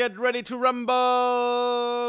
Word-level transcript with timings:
get 0.00 0.16
ready 0.16 0.42
to 0.42 0.56
rumble. 0.56 0.94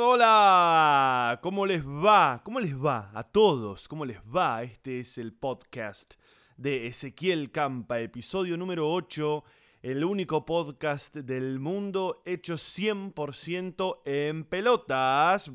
Hola, 0.06 1.38
¿cómo 1.44 1.66
les 1.66 1.86
va? 1.86 2.40
¿Cómo 2.42 2.62
les 2.62 2.74
va 2.74 3.12
a 3.14 3.24
todos? 3.24 3.90
¿Cómo 3.90 4.06
les 4.06 4.20
va? 4.34 4.64
Este 4.64 5.02
es 5.02 5.18
el 5.18 5.34
podcast 5.34 6.14
de 6.56 6.88
Ezequiel 6.88 7.52
Campa, 7.52 8.00
episodio 8.00 8.56
número 8.56 8.90
8, 8.90 9.44
el 9.82 10.06
único 10.06 10.46
podcast 10.46 11.14
del 11.14 11.60
mundo 11.60 12.22
hecho 12.24 12.54
100% 12.54 14.04
en 14.06 14.46
pelotas. 14.46 15.52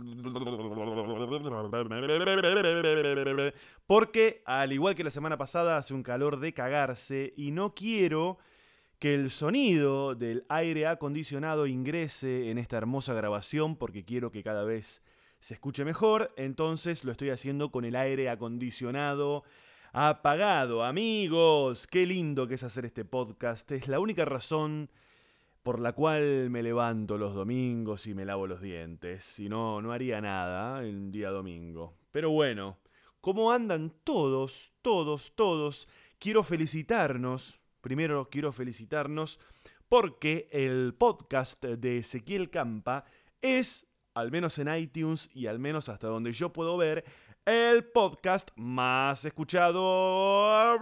Porque, 3.87 4.43
al 4.45 4.75
igual 4.75 4.95
que 4.95 5.05
la 5.05 5.11
semana 5.11 5.39
pasada, 5.39 5.79
hace 5.79 5.95
un 5.95 6.03
calor 6.03 6.39
de 6.39 6.53
cagarse 6.53 7.33
y 7.35 7.51
no 7.51 7.75
quiero 7.75 8.37
que 8.99 9.15
el 9.15 9.31
sonido 9.31 10.15
del 10.15 10.45
aire 10.49 10.87
acondicionado 10.87 11.67
ingrese 11.67 12.51
en 12.51 12.59
esta 12.59 12.79
hermosa 12.79 13.13
grabación 13.15 13.77
porque 13.77 14.05
quiero 14.05 14.31
que 14.31 14.43
cada 14.43 14.65
vez 14.65 15.03
se 15.39 15.55
escuche 15.55 15.85
mejor, 15.85 16.33
entonces 16.37 17.05
lo 17.05 17.13
estoy 17.13 17.31
haciendo 17.31 17.71
con 17.71 17.85
el 17.85 17.95
aire 17.95 18.31
acondicionado 18.31 19.45
apagado. 19.93 20.85
Amigos, 20.85 21.87
qué 21.87 22.07
lindo 22.07 22.49
que 22.49 22.55
es 22.55 22.63
hacer 22.63 22.87
este 22.87 23.05
podcast, 23.05 23.71
es 23.73 23.87
la 23.89 24.01
única 24.01 24.25
razón 24.25 24.91
por 25.63 25.81
la 25.81 25.93
cual 25.93 26.49
me 26.49 26.63
levanto 26.63 27.19
los 27.19 27.35
domingos 27.35 28.07
y 28.07 28.15
me 28.15 28.25
lavo 28.25 28.47
los 28.47 28.61
dientes, 28.61 29.25
si 29.25 29.49
no, 29.49 29.83
no 29.83 29.93
haría 29.93 30.21
nada 30.21 30.83
el 30.83 31.11
día 31.11 31.31
domingo. 31.31 31.99
Pero 32.13 32.31
bueno, 32.31 32.79
¿cómo 33.21 33.53
andan 33.53 33.93
todos, 34.05 34.73
todos, 34.81 35.33
todos? 35.35 35.89
Quiero 36.19 36.45
felicitarnos 36.45 37.61
Primero 37.87 38.29
quiero 38.29 38.51
felicitarnos 38.51 39.39
porque 39.89 40.49
el 40.51 40.93
podcast 40.99 41.65
de 41.65 41.99
Ezequiel 41.99 42.51
Campa 42.51 43.05
es, 43.41 43.87
al 44.13 44.33
menos 44.33 44.59
en 44.59 44.75
iTunes 44.75 45.31
y 45.33 45.47
al 45.47 45.61
menos 45.61 45.89
hasta 45.89 46.09
donde 46.09 46.33
yo 46.33 46.53
puedo 46.53 46.77
ver, 46.77 47.05
el 47.45 47.85
podcast 47.85 48.51
más 48.57 49.25
escuchado 49.25 50.77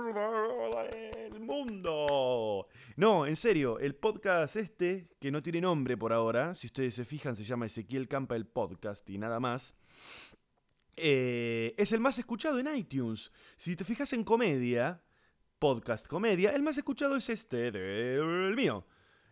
del 1.30 1.40
mundo. 1.40 2.68
No, 2.96 3.26
en 3.26 3.36
serio, 3.36 3.78
el 3.80 3.94
podcast 3.96 4.56
este, 4.56 5.10
que 5.20 5.30
no 5.30 5.42
tiene 5.42 5.60
nombre 5.60 5.98
por 5.98 6.14
ahora, 6.14 6.54
si 6.54 6.68
ustedes 6.68 6.94
se 6.94 7.04
fijan, 7.04 7.36
se 7.36 7.44
llama 7.44 7.66
Ezequiel 7.66 8.08
Campa 8.08 8.34
el 8.34 8.46
podcast 8.46 9.06
y 9.10 9.18
nada 9.18 9.40
más. 9.40 9.74
Eh, 10.96 11.74
es 11.76 11.92
el 11.92 12.00
más 12.00 12.18
escuchado 12.18 12.58
en 12.58 12.74
iTunes. 12.74 13.30
Si 13.56 13.76
te 13.76 13.84
fijas 13.84 14.14
en 14.14 14.24
comedia, 14.24 15.02
podcast 15.64 16.06
comedia, 16.06 16.50
el 16.50 16.62
más 16.62 16.76
escuchado 16.76 17.16
es 17.16 17.30
este, 17.30 17.68
el 17.68 18.54
mío. 18.54 18.86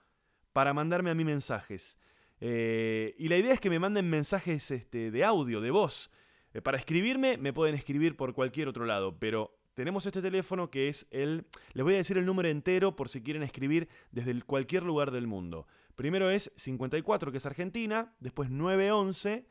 para 0.51 0.73
mandarme 0.73 1.11
a 1.11 1.15
mí 1.15 1.23
mensajes. 1.23 1.97
Eh, 2.41 3.15
y 3.17 3.27
la 3.27 3.37
idea 3.37 3.53
es 3.53 3.59
que 3.59 3.69
me 3.69 3.79
manden 3.79 4.09
mensajes 4.09 4.71
este, 4.71 5.11
de 5.11 5.23
audio, 5.23 5.61
de 5.61 5.71
voz. 5.71 6.11
Eh, 6.53 6.61
para 6.61 6.77
escribirme 6.77 7.37
me 7.37 7.53
pueden 7.53 7.75
escribir 7.75 8.15
por 8.15 8.33
cualquier 8.33 8.67
otro 8.67 8.85
lado, 8.85 9.17
pero 9.19 9.57
tenemos 9.73 10.05
este 10.05 10.21
teléfono 10.21 10.69
que 10.69 10.87
es 10.87 11.07
el... 11.11 11.45
Les 11.73 11.83
voy 11.83 11.93
a 11.93 11.97
decir 11.97 12.17
el 12.17 12.25
número 12.25 12.49
entero 12.49 12.95
por 12.95 13.09
si 13.09 13.21
quieren 13.21 13.43
escribir 13.43 13.87
desde 14.11 14.41
cualquier 14.41 14.83
lugar 14.83 15.11
del 15.11 15.27
mundo. 15.27 15.67
Primero 15.95 16.29
es 16.29 16.51
54, 16.55 17.31
que 17.31 17.37
es 17.37 17.45
Argentina, 17.45 18.13
después 18.19 18.49
911 18.49 19.45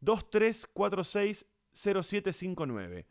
2346 0.00 1.46
0759. 1.72 3.06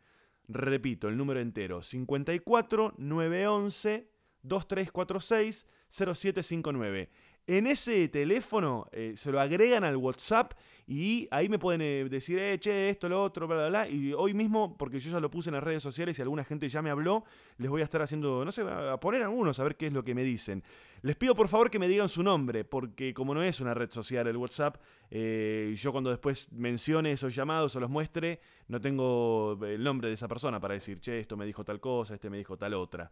Repito, 0.48 1.08
el 1.08 1.16
número 1.16 1.40
entero, 1.40 1.82
54 1.82 2.94
911 2.98 4.08
2346 4.42 5.66
0759. 5.90 7.10
En 7.46 7.66
ese 7.66 8.08
teléfono 8.08 8.86
eh, 8.90 9.12
se 9.16 9.30
lo 9.30 9.38
agregan 9.38 9.84
al 9.84 9.96
WhatsApp 9.96 10.54
y 10.86 11.28
ahí 11.30 11.50
me 11.50 11.58
pueden 11.58 11.82
eh, 11.82 12.08
decir, 12.08 12.38
eh, 12.38 12.58
che, 12.58 12.88
esto, 12.88 13.06
lo 13.06 13.22
otro, 13.22 13.46
bla, 13.46 13.56
bla, 13.56 13.68
bla. 13.68 13.88
Y 13.88 14.14
hoy 14.14 14.32
mismo, 14.32 14.78
porque 14.78 14.98
yo 14.98 15.10
ya 15.10 15.20
lo 15.20 15.30
puse 15.30 15.50
en 15.50 15.54
las 15.54 15.62
redes 15.62 15.82
sociales 15.82 16.18
y 16.18 16.22
alguna 16.22 16.42
gente 16.42 16.66
ya 16.70 16.80
me 16.80 16.88
habló, 16.88 17.24
les 17.58 17.68
voy 17.68 17.82
a 17.82 17.84
estar 17.84 18.00
haciendo, 18.00 18.46
no 18.46 18.50
sé, 18.50 18.62
a 18.62 18.98
poner 18.98 19.22
algunos 19.22 19.60
a 19.60 19.64
ver 19.64 19.76
qué 19.76 19.88
es 19.88 19.92
lo 19.92 20.02
que 20.02 20.14
me 20.14 20.24
dicen. 20.24 20.62
Les 21.02 21.16
pido 21.16 21.34
por 21.34 21.48
favor 21.48 21.70
que 21.70 21.78
me 21.78 21.86
digan 21.86 22.08
su 22.08 22.22
nombre, 22.22 22.64
porque 22.64 23.12
como 23.12 23.34
no 23.34 23.42
es 23.42 23.60
una 23.60 23.74
red 23.74 23.90
social 23.90 24.26
el 24.26 24.38
WhatsApp, 24.38 24.76
yo 25.10 25.92
cuando 25.92 26.08
después 26.08 26.50
mencione 26.50 27.12
esos 27.12 27.34
llamados 27.34 27.76
o 27.76 27.80
los 27.80 27.90
muestre, 27.90 28.40
no 28.68 28.80
tengo 28.80 29.58
el 29.66 29.84
nombre 29.84 30.08
de 30.08 30.14
esa 30.14 30.28
persona 30.28 30.58
para 30.58 30.72
decir, 30.72 30.98
che, 31.00 31.20
esto 31.20 31.36
me 31.36 31.44
dijo 31.44 31.62
tal 31.62 31.78
cosa, 31.78 32.14
este 32.14 32.30
me 32.30 32.38
dijo 32.38 32.56
tal 32.56 32.72
otra. 32.72 33.10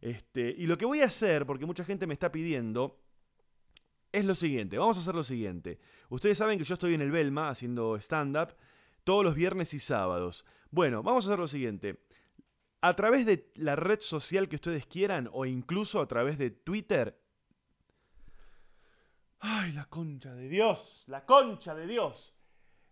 Este, 0.00 0.54
y 0.56 0.66
lo 0.66 0.76
que 0.76 0.84
voy 0.84 1.00
a 1.00 1.06
hacer, 1.06 1.46
porque 1.46 1.64
mucha 1.64 1.84
gente 1.84 2.08
me 2.08 2.14
está 2.14 2.32
pidiendo, 2.32 2.98
es 4.12 4.24
lo 4.24 4.34
siguiente, 4.34 4.78
vamos 4.78 4.96
a 4.96 5.00
hacer 5.00 5.14
lo 5.14 5.22
siguiente. 5.22 5.78
Ustedes 6.08 6.38
saben 6.38 6.58
que 6.58 6.64
yo 6.64 6.74
estoy 6.74 6.94
en 6.94 7.02
el 7.02 7.10
Belma 7.10 7.50
haciendo 7.50 7.96
stand-up 7.96 8.54
todos 9.04 9.24
los 9.24 9.34
viernes 9.34 9.74
y 9.74 9.78
sábados. 9.78 10.44
Bueno, 10.70 11.02
vamos 11.02 11.24
a 11.24 11.28
hacer 11.30 11.38
lo 11.38 11.48
siguiente. 11.48 12.04
A 12.80 12.94
través 12.94 13.26
de 13.26 13.50
la 13.54 13.76
red 13.76 14.00
social 14.00 14.48
que 14.48 14.56
ustedes 14.56 14.86
quieran 14.86 15.28
o 15.32 15.44
incluso 15.46 16.00
a 16.00 16.06
través 16.06 16.38
de 16.38 16.50
Twitter. 16.50 17.20
¡Ay, 19.40 19.72
la 19.72 19.84
concha 19.86 20.34
de 20.34 20.48
Dios! 20.48 21.04
¡La 21.06 21.24
concha 21.24 21.74
de 21.74 21.86
Dios! 21.86 22.34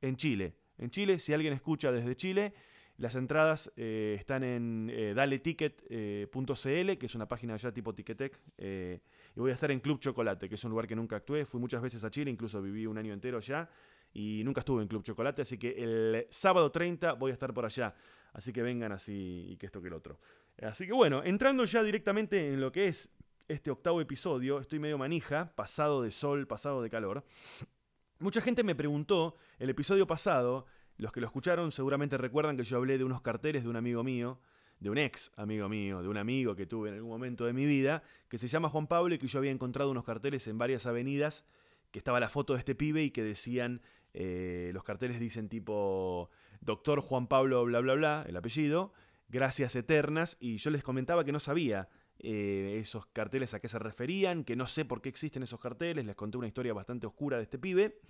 En 0.00 0.16
Chile. 0.16 0.54
En 0.76 0.90
Chile, 0.90 1.18
si 1.18 1.32
alguien 1.32 1.52
escucha 1.54 1.90
desde 1.90 2.14
Chile, 2.14 2.54
las 2.98 3.14
entradas 3.14 3.72
eh, 3.76 4.16
están 4.18 4.42
en 4.42 4.90
eh, 4.92 5.14
daleticket.cl, 5.14 6.98
que 6.98 7.06
es 7.06 7.14
una 7.14 7.28
página 7.28 7.56
ya 7.56 7.70
tipo 7.70 7.94
Ticketek. 7.94 8.40
Eh, 8.58 9.00
y 9.36 9.40
voy 9.40 9.52
a 9.52 9.54
estar 9.54 9.70
en 9.70 9.78
Club 9.78 10.00
Chocolate, 10.00 10.48
que 10.48 10.56
es 10.56 10.64
un 10.64 10.70
lugar 10.70 10.88
que 10.88 10.96
nunca 10.96 11.14
actué. 11.14 11.46
Fui 11.46 11.60
muchas 11.60 11.80
veces 11.80 12.02
a 12.02 12.10
Chile, 12.10 12.28
incluso 12.28 12.60
viví 12.60 12.86
un 12.86 12.98
año 12.98 13.12
entero 13.12 13.38
allá. 13.38 13.70
Y 14.12 14.42
nunca 14.44 14.60
estuve 14.60 14.82
en 14.82 14.88
Club 14.88 15.04
Chocolate, 15.04 15.42
así 15.42 15.58
que 15.58 15.70
el 15.78 16.26
sábado 16.30 16.72
30 16.72 17.12
voy 17.12 17.30
a 17.30 17.34
estar 17.34 17.54
por 17.54 17.64
allá. 17.64 17.94
Así 18.32 18.52
que 18.52 18.62
vengan 18.62 18.90
así 18.90 19.46
y 19.48 19.56
que 19.56 19.66
esto 19.66 19.80
que 19.80 19.88
el 19.88 19.94
otro. 19.94 20.18
Así 20.60 20.84
que 20.84 20.92
bueno, 20.92 21.22
entrando 21.22 21.64
ya 21.66 21.84
directamente 21.84 22.52
en 22.52 22.60
lo 22.60 22.72
que 22.72 22.88
es 22.88 23.10
este 23.46 23.70
octavo 23.70 24.00
episodio, 24.00 24.58
estoy 24.58 24.80
medio 24.80 24.98
manija, 24.98 25.54
pasado 25.54 26.02
de 26.02 26.10
sol, 26.10 26.48
pasado 26.48 26.82
de 26.82 26.90
calor. 26.90 27.24
Mucha 28.18 28.40
gente 28.40 28.64
me 28.64 28.74
preguntó 28.74 29.36
el 29.60 29.70
episodio 29.70 30.04
pasado 30.04 30.66
los 30.98 31.12
que 31.12 31.20
lo 31.20 31.26
escucharon 31.26 31.72
seguramente 31.72 32.18
recuerdan 32.18 32.56
que 32.56 32.64
yo 32.64 32.76
hablé 32.76 32.98
de 32.98 33.04
unos 33.04 33.22
carteles 33.22 33.62
de 33.62 33.68
un 33.68 33.76
amigo 33.76 34.04
mío, 34.04 34.38
de 34.80 34.90
un 34.90 34.98
ex 34.98 35.32
amigo 35.36 35.68
mío, 35.68 36.02
de 36.02 36.08
un 36.08 36.16
amigo 36.16 36.54
que 36.54 36.66
tuve 36.66 36.88
en 36.88 36.96
algún 36.96 37.10
momento 37.10 37.46
de 37.46 37.52
mi 37.52 37.66
vida, 37.66 38.02
que 38.28 38.38
se 38.38 38.48
llama 38.48 38.68
Juan 38.68 38.86
Pablo 38.86 39.14
y 39.14 39.18
que 39.18 39.26
yo 39.26 39.38
había 39.38 39.50
encontrado 39.50 39.90
unos 39.90 40.04
carteles 40.04 40.46
en 40.48 40.58
varias 40.58 40.86
avenidas, 40.86 41.44
que 41.90 41.98
estaba 41.98 42.20
la 42.20 42.28
foto 42.28 42.52
de 42.52 42.60
este 42.60 42.74
pibe 42.74 43.02
y 43.02 43.10
que 43.10 43.22
decían, 43.22 43.80
eh, 44.12 44.70
los 44.74 44.84
carteles 44.84 45.20
dicen 45.20 45.48
tipo, 45.48 46.30
doctor 46.60 47.00
Juan 47.00 47.26
Pablo, 47.28 47.64
bla, 47.64 47.80
bla, 47.80 47.94
bla, 47.94 48.24
el 48.28 48.36
apellido, 48.36 48.92
gracias 49.28 49.74
eternas, 49.76 50.36
y 50.40 50.56
yo 50.56 50.70
les 50.70 50.82
comentaba 50.82 51.24
que 51.24 51.32
no 51.32 51.40
sabía 51.40 51.88
eh, 52.18 52.78
esos 52.80 53.06
carteles 53.06 53.54
a 53.54 53.60
qué 53.60 53.68
se 53.68 53.78
referían, 53.78 54.44
que 54.44 54.56
no 54.56 54.66
sé 54.66 54.84
por 54.84 55.00
qué 55.00 55.08
existen 55.08 55.42
esos 55.44 55.60
carteles, 55.60 56.04
les 56.04 56.16
conté 56.16 56.38
una 56.38 56.48
historia 56.48 56.74
bastante 56.74 57.06
oscura 57.06 57.36
de 57.36 57.44
este 57.44 57.58
pibe. 57.58 58.00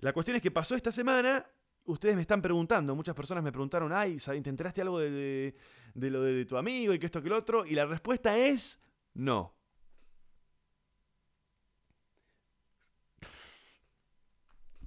La 0.00 0.12
cuestión 0.12 0.36
es 0.36 0.42
que 0.42 0.50
pasó 0.50 0.76
esta 0.76 0.92
semana 0.92 1.46
ustedes 1.88 2.14
me 2.14 2.22
están 2.22 2.42
preguntando, 2.42 2.94
muchas 2.94 3.14
personas 3.14 3.42
me 3.42 3.50
preguntaron, 3.50 3.92
ay, 3.92 4.18
¿te 4.18 4.48
enteraste 4.48 4.82
algo 4.82 4.98
de, 5.00 5.54
lo 5.94 6.22
de, 6.22 6.44
tu 6.44 6.56
amigo 6.56 6.92
y 6.92 6.98
que 6.98 7.06
esto 7.06 7.22
que 7.22 7.28
lo 7.28 7.36
otro? 7.36 7.66
Y 7.66 7.74
la 7.74 7.86
respuesta 7.86 8.36
es 8.36 8.78
no. 9.14 9.54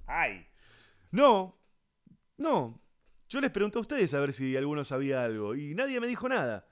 Ay. 0.06 0.46
No, 1.10 1.58
no. 2.36 2.80
Yo 3.28 3.40
les 3.40 3.50
pregunté 3.50 3.78
a 3.78 3.80
ustedes 3.80 4.12
a 4.14 4.20
ver 4.20 4.32
si 4.32 4.56
alguno 4.56 4.84
sabía 4.84 5.24
algo 5.24 5.54
y 5.54 5.74
nadie 5.74 6.00
me 6.00 6.06
dijo 6.06 6.28
nada. 6.28 6.68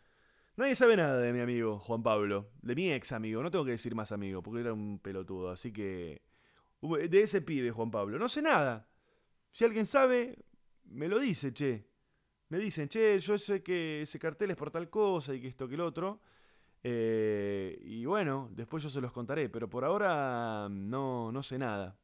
Nadie 0.56 0.74
sabe 0.74 0.96
nada 0.96 1.18
de 1.18 1.32
mi 1.32 1.40
amigo 1.40 1.78
Juan 1.78 2.02
Pablo, 2.02 2.50
de 2.60 2.74
mi 2.74 2.92
ex 2.92 3.12
amigo, 3.12 3.42
no 3.42 3.50
tengo 3.50 3.64
que 3.64 3.70
decir 3.72 3.94
más 3.94 4.12
amigo 4.12 4.42
porque 4.42 4.60
era 4.60 4.72
un 4.72 4.98
pelotudo, 4.98 5.50
así 5.50 5.72
que... 5.72 6.22
De 6.82 7.22
ese 7.22 7.42
pibe 7.42 7.70
Juan 7.72 7.90
Pablo, 7.90 8.18
no 8.18 8.28
sé 8.28 8.40
nada. 8.42 8.89
Si 9.50 9.64
alguien 9.64 9.86
sabe, 9.86 10.36
me 10.84 11.08
lo 11.08 11.18
dice, 11.18 11.52
che. 11.52 11.88
Me 12.48 12.58
dicen, 12.58 12.88
che, 12.88 13.18
yo 13.20 13.38
sé 13.38 13.62
que 13.62 14.02
ese 14.02 14.18
cartel 14.18 14.50
es 14.50 14.56
por 14.56 14.70
tal 14.70 14.90
cosa 14.90 15.34
y 15.34 15.40
que 15.40 15.48
esto 15.48 15.68
que 15.68 15.74
el 15.74 15.80
otro. 15.80 16.20
Eh, 16.82 17.78
y 17.82 18.04
bueno, 18.06 18.48
después 18.52 18.82
yo 18.82 18.90
se 18.90 19.00
los 19.00 19.12
contaré, 19.12 19.48
pero 19.48 19.70
por 19.70 19.84
ahora 19.84 20.68
no, 20.70 21.30
no 21.30 21.42
sé 21.42 21.58
nada. 21.58 21.96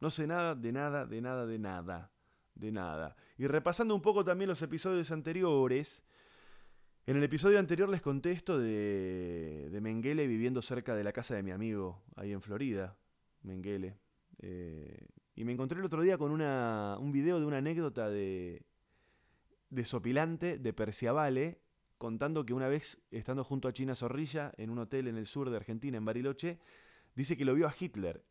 No 0.00 0.10
sé 0.10 0.26
nada, 0.26 0.54
de 0.54 0.72
nada, 0.72 1.06
de 1.06 1.20
nada, 1.20 1.46
de 1.46 1.58
nada. 1.58 2.12
De 2.54 2.70
nada. 2.70 3.16
Y 3.38 3.46
repasando 3.46 3.94
un 3.94 4.02
poco 4.02 4.24
también 4.24 4.48
los 4.48 4.60
episodios 4.60 5.10
anteriores, 5.10 6.04
en 7.06 7.16
el 7.16 7.22
episodio 7.24 7.58
anterior 7.58 7.88
les 7.88 8.02
conté 8.02 8.32
esto 8.32 8.58
de, 8.58 9.68
de 9.70 9.80
Mengele 9.80 10.26
viviendo 10.26 10.60
cerca 10.60 10.94
de 10.94 11.02
la 11.02 11.12
casa 11.12 11.34
de 11.34 11.42
mi 11.42 11.50
amigo, 11.50 12.02
ahí 12.14 12.32
en 12.32 12.42
Florida. 12.42 12.96
Mengele. 13.42 13.96
Eh, 14.38 15.06
y 15.34 15.44
me 15.44 15.52
encontré 15.52 15.78
el 15.78 15.84
otro 15.84 16.02
día 16.02 16.18
con 16.18 16.30
una, 16.30 16.96
un 17.00 17.12
video 17.12 17.40
de 17.40 17.46
una 17.46 17.58
anécdota 17.58 18.10
de, 18.10 18.64
de 19.70 19.84
Sopilante, 19.84 20.58
de 20.58 20.72
Perciavale, 20.72 21.60
contando 21.98 22.44
que 22.44 22.52
una 22.52 22.68
vez, 22.68 23.00
estando 23.10 23.44
junto 23.44 23.68
a 23.68 23.72
China 23.72 23.94
Zorrilla, 23.94 24.52
en 24.56 24.70
un 24.70 24.78
hotel 24.78 25.08
en 25.08 25.16
el 25.16 25.26
sur 25.26 25.50
de 25.50 25.56
Argentina, 25.56 25.96
en 25.96 26.04
Bariloche, 26.04 26.58
dice 27.14 27.36
que 27.36 27.44
lo 27.44 27.54
vio 27.54 27.66
a 27.66 27.74
Hitler. 27.78 28.24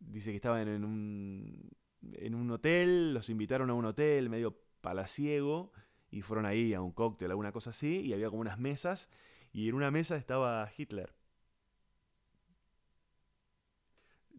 Dice 0.00 0.30
que 0.30 0.36
estaban 0.36 0.66
en 0.66 0.84
un, 0.84 1.70
en 2.14 2.34
un 2.34 2.50
hotel, 2.50 3.14
los 3.14 3.30
invitaron 3.30 3.70
a 3.70 3.74
un 3.74 3.84
hotel 3.84 4.28
medio 4.28 4.58
palaciego, 4.80 5.72
y 6.10 6.22
fueron 6.22 6.46
ahí 6.46 6.74
a 6.74 6.80
un 6.80 6.92
cóctel, 6.92 7.30
alguna 7.30 7.52
cosa 7.52 7.70
así, 7.70 8.00
y 8.00 8.12
había 8.12 8.28
como 8.28 8.40
unas 8.40 8.58
mesas, 8.58 9.08
y 9.52 9.68
en 9.68 9.74
una 9.74 9.90
mesa 9.90 10.16
estaba 10.16 10.68
Hitler. 10.76 11.14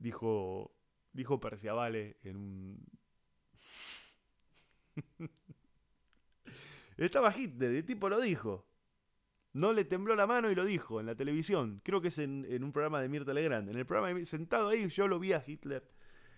dijo, 0.03 0.72
dijo 1.13 1.39
Perciavale 1.39 2.17
en 2.23 2.35
un... 2.35 2.85
Estaba 6.97 7.35
Hitler, 7.35 7.71
el 7.71 7.85
tipo 7.85 8.09
lo 8.09 8.19
dijo. 8.19 8.67
No 9.53 9.71
le 9.71 9.85
tembló 9.85 10.15
la 10.15 10.27
mano 10.27 10.51
y 10.51 10.55
lo 10.55 10.65
dijo 10.65 10.99
en 10.99 11.05
la 11.05 11.15
televisión. 11.15 11.79
Creo 11.83 12.01
que 12.01 12.07
es 12.09 12.17
en, 12.19 12.63
un 12.63 12.71
programa 12.71 13.01
de 13.01 13.09
Mirta 13.09 13.33
Legrand. 13.33 13.69
En 13.69 13.77
el 13.77 13.85
programa, 13.85 14.23
sentado 14.25 14.69
ahí, 14.69 14.87
yo 14.89 15.07
lo 15.07 15.19
vi 15.19 15.33
a 15.33 15.43
Hitler. 15.45 15.87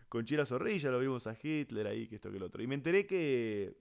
Con 0.10 0.25
Chira 0.25 0.46
Zorrilla 0.46 0.91
lo 0.91 1.00
vimos 1.00 1.25
a 1.27 1.38
Hitler 1.41 1.88
ahí, 1.88 2.08
que 2.08 2.15
esto 2.15 2.29
que 2.29 2.38
el 2.38 2.44
otro. 2.44 2.62
Y 2.62 2.67
me 2.67 2.75
enteré 2.75 3.08
que 3.08 3.77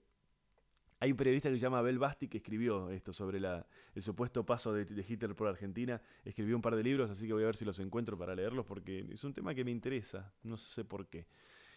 hay 0.99 1.11
un 1.11 1.17
periodista 1.17 1.49
que 1.49 1.55
se 1.55 1.61
llama 1.61 1.79
Abel 1.79 1.99
Basti 1.99 2.27
que 2.27 2.37
escribió 2.37 2.89
esto 2.89 3.11
sobre 3.11 3.37
el 3.39 4.01
supuesto 4.01 4.45
paso 4.45 4.73
de, 4.73 5.05
Hitler 5.07 5.35
por 5.35 5.47
Argentina. 5.47 6.01
Escribió 6.23 6.55
un 6.55 6.61
par 6.61 6.75
de 6.75 6.83
libros, 6.83 7.09
así 7.11 7.27
que 7.27 7.33
voy 7.33 7.43
a 7.43 7.47
ver 7.47 7.57
si 7.57 7.65
los 7.65 7.79
encuentro 7.79 8.17
para 8.17 8.33
leerlos 8.33 8.65
porque 8.65 9.05
es 9.11 9.23
un 9.23 9.33
tema 9.33 9.53
que 9.53 9.65
me 9.65 9.71
interesa. 9.71 10.33
No 10.43 10.55
sé 10.57 10.85
por 10.85 11.07
qué. 11.07 11.27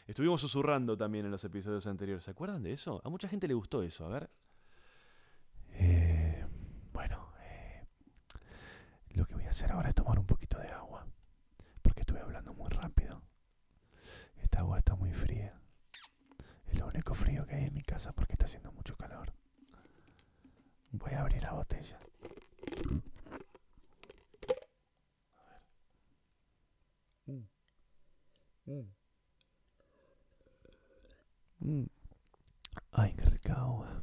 Estuvimos 0.06 0.40
susurrando 0.40 0.96
también 0.96 1.26
en 1.26 1.32
los 1.32 1.44
episodios 1.44 1.87
anteriores. 1.87 2.25
¿Se 2.25 2.30
acuerdan 2.30 2.62
de 2.62 2.72
eso? 2.72 3.02
A 3.04 3.10
mucha 3.10 3.28
gente 3.28 3.48
le 3.48 3.54
gustó 3.54 3.82
eso. 3.82 4.06
A 4.06 4.08
ver. 4.08 4.30
Eh, 5.72 6.46
bueno, 6.92 7.32
eh, 7.40 7.87
lo 9.10 9.26
que 9.26 9.34
voy 9.34 9.44
a 9.44 9.50
hacer 9.50 9.72
ahora 9.72 9.88
es 9.88 9.94
tomar 9.94 10.18
un 10.18 10.26
poquito 10.26 10.58
de 10.58 10.68
agua. 10.68 11.06
Porque 11.82 12.00
estuve 12.02 12.20
hablando 12.20 12.54
muy 12.54 12.68
rápido. 12.70 13.22
Esta 14.42 14.60
agua 14.60 14.78
está 14.78 14.94
muy 14.94 15.12
fría. 15.12 15.60
Único 16.99 17.14
frío 17.14 17.47
que 17.47 17.55
hay 17.55 17.64
en 17.67 17.75
mi 17.75 17.83
casa 17.83 18.11
porque 18.12 18.33
está 18.33 18.47
haciendo 18.47 18.73
mucho 18.73 18.97
calor. 18.97 19.33
Voy 20.90 21.12
a 21.12 21.21
abrir 21.21 21.40
la 21.40 21.52
botella. 21.52 21.97
A 28.67 28.71
ver. 28.73 28.85
Ay, 32.90 33.14
qué 33.14 33.25
rica 33.26 33.55
agua. 33.55 34.02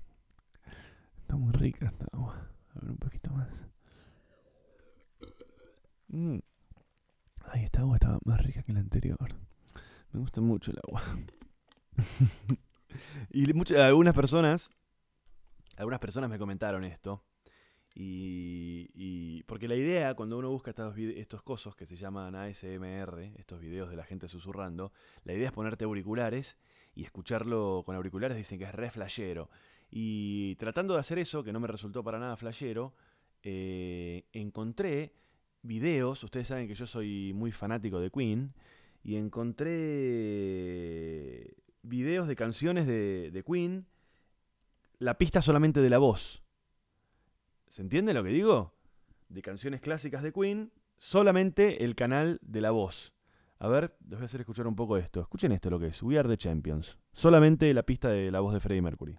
Está 1.19 1.35
muy 1.35 1.51
rica 1.51 1.87
esta 1.87 2.05
agua. 2.13 2.49
A 2.75 2.79
ver 2.79 2.91
un 2.91 2.97
poquito 2.97 3.29
más. 3.33 3.65
Ay, 7.43 7.65
esta 7.65 7.81
agua 7.81 7.97
estaba 7.97 8.19
más 8.23 8.41
rica 8.41 8.63
que 8.63 8.71
la 8.71 8.79
anterior. 8.79 9.35
Me 10.13 10.21
gusta 10.21 10.39
mucho 10.39 10.71
el 10.71 10.77
agua. 10.77 11.03
y 13.31 13.51
muchas, 13.53 13.79
algunas 13.79 14.13
personas, 14.13 14.69
algunas 15.77 15.99
personas 15.99 16.29
me 16.29 16.37
comentaron 16.37 16.83
esto. 16.83 17.23
Y, 17.97 19.43
porque 19.43 19.69
la 19.69 19.75
idea, 19.75 20.15
cuando 20.15 20.37
uno 20.37 20.49
busca 20.49 20.71
estos, 20.71 20.97
estos 20.97 21.41
cosos 21.41 21.75
que 21.77 21.85
se 21.85 21.95
llaman 21.95 22.35
ASMR, 22.35 23.31
estos 23.37 23.61
videos 23.61 23.89
de 23.89 23.95
la 23.95 24.03
gente 24.03 24.27
susurrando, 24.27 24.91
la 25.23 25.33
idea 25.33 25.47
es 25.47 25.53
ponerte 25.53 25.85
auriculares 25.85 26.57
y 26.93 27.03
escucharlo 27.03 27.83
con 27.85 27.95
auriculares. 27.95 28.37
Dicen 28.37 28.59
que 28.59 28.65
es 28.65 28.75
re 28.75 28.91
flashero. 28.91 29.49
Y 29.89 30.55
tratando 30.55 30.95
de 30.95 30.99
hacer 30.99 31.19
eso, 31.19 31.43
que 31.43 31.53
no 31.53 31.61
me 31.61 31.67
resultó 31.67 32.03
para 32.03 32.19
nada 32.19 32.35
flashero, 32.35 32.93
eh, 33.43 34.25
encontré 34.33 35.13
videos. 35.61 36.21
Ustedes 36.23 36.47
saben 36.47 36.67
que 36.67 36.75
yo 36.75 36.87
soy 36.87 37.31
muy 37.33 37.53
fanático 37.53 38.01
de 38.01 38.11
Queen. 38.11 38.53
Y 39.03 39.15
encontré 39.15 39.69
videos 41.85 42.27
de 42.27 42.35
canciones 42.35 42.87
de, 42.87 43.31
de 43.31 43.43
Queen. 43.43 43.87
La 44.97 45.17
pista 45.17 45.41
solamente 45.41 45.81
de 45.81 45.89
la 45.89 45.97
voz. 45.97 46.43
¿Se 47.67 47.81
entiende 47.81 48.13
lo 48.13 48.23
que 48.23 48.29
digo? 48.29 48.73
De 49.29 49.41
canciones 49.41 49.81
clásicas 49.81 50.23
de 50.23 50.31
Queen, 50.31 50.71
solamente 50.97 51.83
el 51.83 51.95
canal 51.95 52.39
de 52.41 52.61
la 52.61 52.71
voz. 52.71 53.13
A 53.59 53.67
ver, 53.67 53.95
les 54.01 54.19
voy 54.19 54.23
a 54.23 54.25
hacer 54.25 54.41
escuchar 54.41 54.67
un 54.67 54.75
poco 54.75 54.97
esto. 54.97 55.21
Escuchen 55.21 55.51
esto 55.51 55.69
lo 55.69 55.79
que 55.79 55.87
es. 55.87 56.03
We 56.03 56.19
Are 56.19 56.27
the 56.27 56.37
Champions. 56.37 56.97
Solamente 57.13 57.73
la 57.73 57.83
pista 57.83 58.09
de 58.09 58.31
la 58.31 58.41
voz 58.41 58.53
de 58.53 58.59
Freddie 58.59 58.81
Mercury. 58.81 59.17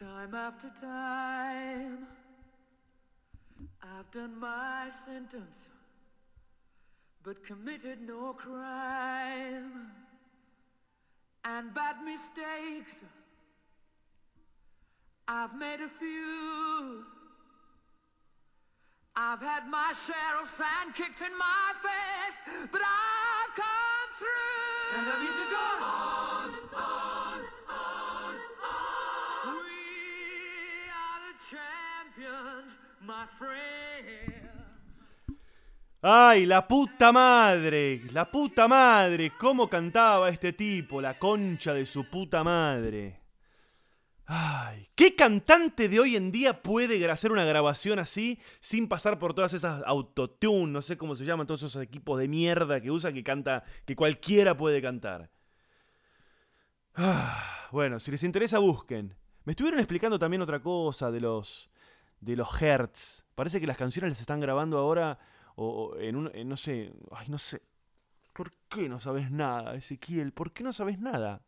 Time 0.00 0.34
after 0.34 0.70
time, 0.80 2.06
I've 3.82 4.10
done 4.10 4.34
my 4.40 4.88
sentence, 4.90 5.68
but 7.22 7.44
committed 7.44 8.00
no 8.06 8.32
crime. 8.32 9.90
And 11.44 11.74
bad 11.74 11.96
mistakes, 12.04 13.02
I've 15.26 15.54
made 15.58 15.80
a 15.80 15.88
few. 15.88 17.04
I've 19.16 19.40
had 19.40 19.68
my 19.68 19.92
share 19.92 20.42
of 20.42 20.48
sand 20.48 20.94
kicked 20.94 21.20
in 21.20 21.36
my 21.38 21.72
face, 21.82 22.68
but 22.70 22.80
I've 22.80 23.54
come 23.54 24.08
through. 24.18 24.98
And 24.98 25.06
I 25.08 25.16
need 25.20 25.36
to 25.36 25.48
go 25.50 25.66
on, 25.84 26.50
on, 26.74 27.40
on, 27.68 28.32
on. 28.64 29.56
We 29.56 30.88
are 30.90 31.20
the 31.26 31.36
champions, 31.50 32.78
my 33.06 33.26
friend. 33.26 34.29
¡Ay, 36.02 36.46
la 36.46 36.66
puta 36.66 37.12
madre! 37.12 38.00
¡La 38.12 38.30
puta 38.30 38.66
madre! 38.66 39.32
¿Cómo 39.38 39.68
cantaba 39.68 40.30
este 40.30 40.54
tipo? 40.54 41.02
La 41.02 41.18
concha 41.18 41.74
de 41.74 41.84
su 41.84 42.08
puta 42.08 42.42
madre. 42.42 43.20
¡Ay! 44.24 44.88
¿Qué 44.94 45.14
cantante 45.14 45.90
de 45.90 46.00
hoy 46.00 46.16
en 46.16 46.32
día 46.32 46.62
puede 46.62 47.10
hacer 47.10 47.32
una 47.32 47.44
grabación 47.44 47.98
así 47.98 48.40
sin 48.60 48.88
pasar 48.88 49.18
por 49.18 49.34
todas 49.34 49.52
esas 49.52 49.82
autotune? 49.84 50.72
No 50.72 50.80
sé 50.80 50.96
cómo 50.96 51.16
se 51.16 51.26
llaman 51.26 51.46
todos 51.46 51.64
esos 51.64 51.82
equipos 51.82 52.18
de 52.18 52.28
mierda 52.28 52.80
que 52.80 52.90
usan 52.90 53.12
que 53.12 53.22
canta, 53.22 53.64
que 53.84 53.94
cualquiera 53.94 54.56
puede 54.56 54.80
cantar. 54.80 55.30
Ah, 56.94 57.68
bueno, 57.72 58.00
si 58.00 58.10
les 58.10 58.22
interesa, 58.22 58.58
busquen. 58.58 59.14
Me 59.44 59.52
estuvieron 59.52 59.80
explicando 59.80 60.18
también 60.18 60.40
otra 60.40 60.62
cosa 60.62 61.10
de 61.10 61.20
los. 61.20 61.68
de 62.20 62.36
los 62.36 62.62
hertz. 62.62 63.26
Parece 63.34 63.60
que 63.60 63.66
las 63.66 63.76
canciones 63.76 64.12
las 64.12 64.20
están 64.20 64.40
grabando 64.40 64.78
ahora. 64.78 65.18
O, 65.56 65.96
en 65.98 66.16
un. 66.16 66.30
no 66.48 66.56
sé. 66.56 66.92
Ay, 67.10 67.28
no 67.28 67.38
sé. 67.38 67.62
¿Por 68.32 68.50
qué 68.68 68.88
no 68.88 69.00
sabes 69.00 69.30
nada, 69.30 69.74
Ezequiel? 69.74 70.32
¿Por 70.32 70.52
qué 70.52 70.62
no 70.62 70.72
sabes 70.72 70.98
nada? 70.98 71.42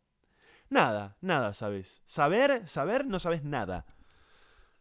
Nada, 0.69 1.17
nada 1.21 1.53
sabes. 1.53 2.01
Saber, 2.05 2.67
saber, 2.67 3.05
no 3.05 3.19
sabes 3.19 3.43
nada. 3.43 3.85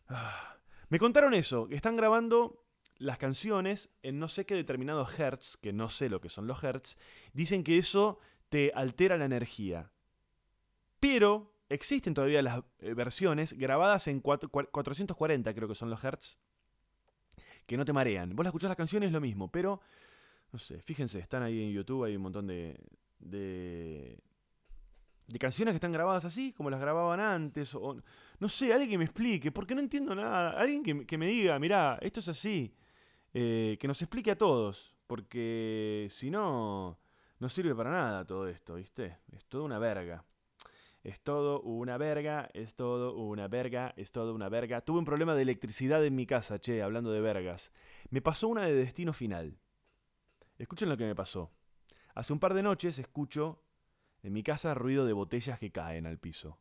Ah, 0.09 0.57
Me 0.89 0.99
contaron 0.99 1.35
eso, 1.35 1.69
que 1.69 1.77
están 1.77 1.97
grabando 1.97 2.65
las 2.99 3.19
canciones 3.19 3.91
en 4.03 4.19
no 4.19 4.29
sé 4.29 4.45
qué 4.47 4.55
determinados 4.55 5.19
hertz, 5.19 5.57
que 5.57 5.73
no 5.73 5.89
sé 5.89 6.09
lo 6.09 6.21
que 6.21 6.29
son 6.29 6.47
los 6.47 6.63
hertz. 6.63 6.97
Dicen 7.33 7.65
que 7.65 7.79
eso 7.79 8.19
te 8.49 8.73
altera 8.75 9.17
la 9.17 9.25
energía. 9.25 9.91
Pero 11.01 11.55
existen 11.69 12.15
todavía 12.15 12.43
las 12.43 12.63
eh, 12.81 12.95
versiones 12.95 13.55
grabadas 13.55 14.07
en 14.09 14.21
cuatro- 14.21 14.51
cua- 14.51 14.69
440, 14.71 15.55
creo 15.55 15.69
que 15.69 15.75
son 15.75 15.91
los 15.91 16.03
hertz, 16.05 16.39
que 17.67 17.77
no 17.77 17.85
te 17.85 17.93
marean. 17.93 18.35
Vos 18.35 18.45
la 18.45 18.49
escuchás 18.51 18.69
las 18.69 18.77
canciones 18.77 19.09
es 19.09 19.13
lo 19.13 19.21
mismo, 19.21 19.51
pero, 19.51 19.81
no 20.53 20.59
sé, 20.59 20.81
fíjense, 20.83 21.19
están 21.19 21.43
ahí 21.43 21.63
en 21.63 21.73
YouTube, 21.73 22.05
hay 22.05 22.17
un 22.17 22.23
montón 22.23 22.47
de, 22.47 22.79
de, 23.19 24.19
de 25.29 25.39
canciones 25.39 25.73
que 25.73 25.77
están 25.77 25.93
grabadas 25.93 26.25
así, 26.25 26.53
como 26.53 26.71
las 26.71 26.81
grababan 26.81 27.21
antes, 27.21 27.75
o 27.75 27.97
no 28.39 28.49
sé, 28.49 28.73
alguien 28.73 28.91
que 28.91 28.99
me 28.99 29.05
explique, 29.05 29.53
porque 29.53 29.75
no 29.75 29.81
entiendo 29.81 30.15
nada, 30.15 30.51
alguien 30.51 30.83
que, 30.83 31.19
me- 31.19 31.27
diga, 31.27 31.59
mirá, 31.59 31.99
esto 32.03 32.21
es 32.21 32.29
así, 32.29 32.75
eh, 33.35 33.77
que 33.81 33.89
nos 33.89 34.03
explique 34.03 34.31
a 34.31 34.37
todos, 34.37 34.95
porque 35.07 36.07
si 36.11 36.31
no, 36.31 36.99
no 37.39 37.49
sirve 37.49 37.75
para 37.75 37.91
nada 37.91 38.25
todo 38.27 38.47
esto, 38.49 38.75
¿viste? 38.75 39.19
Es 39.33 39.45
toda 39.47 39.65
una 39.65 39.79
verga. 39.79 40.25
Es 41.03 41.21
todo 41.21 41.61
una 41.63 41.99
verga, 41.99 42.49
es 42.55 42.77
todo 42.77 43.17
una 43.17 43.49
verga, 43.49 43.93
es 43.97 44.13
todo 44.13 44.35
una 44.35 44.49
verga. 44.49 44.83
Tuve 44.83 45.01
un 45.01 45.05
problema 45.05 45.35
de 45.35 45.43
electricidad 45.43 46.05
en 46.05 46.15
mi 46.15 46.27
casa, 46.27 46.61
che, 46.61 46.81
hablando 46.81 47.11
de 47.11 47.21
vergas. 47.21 47.73
Me 48.11 48.23
pasó 48.23 48.47
una 48.47 48.63
de 48.63 48.75
destino 48.75 49.13
final. 49.13 49.59
Escuchen 50.59 50.89
lo 50.89 50.97
que 50.97 51.05
me 51.05 51.17
pasó. 51.17 51.51
Hace 52.15 52.33
un 52.33 52.39
par 52.39 52.55
de 52.55 52.63
noches 52.63 53.01
escucho 53.01 53.65
en 54.23 54.33
mi 54.33 54.45
casa 54.45 54.75
ruido 54.75 55.05
de 55.05 55.13
botellas 55.13 55.59
que 55.59 55.73
caen 55.73 56.07
al 56.07 56.19
piso. 56.19 56.61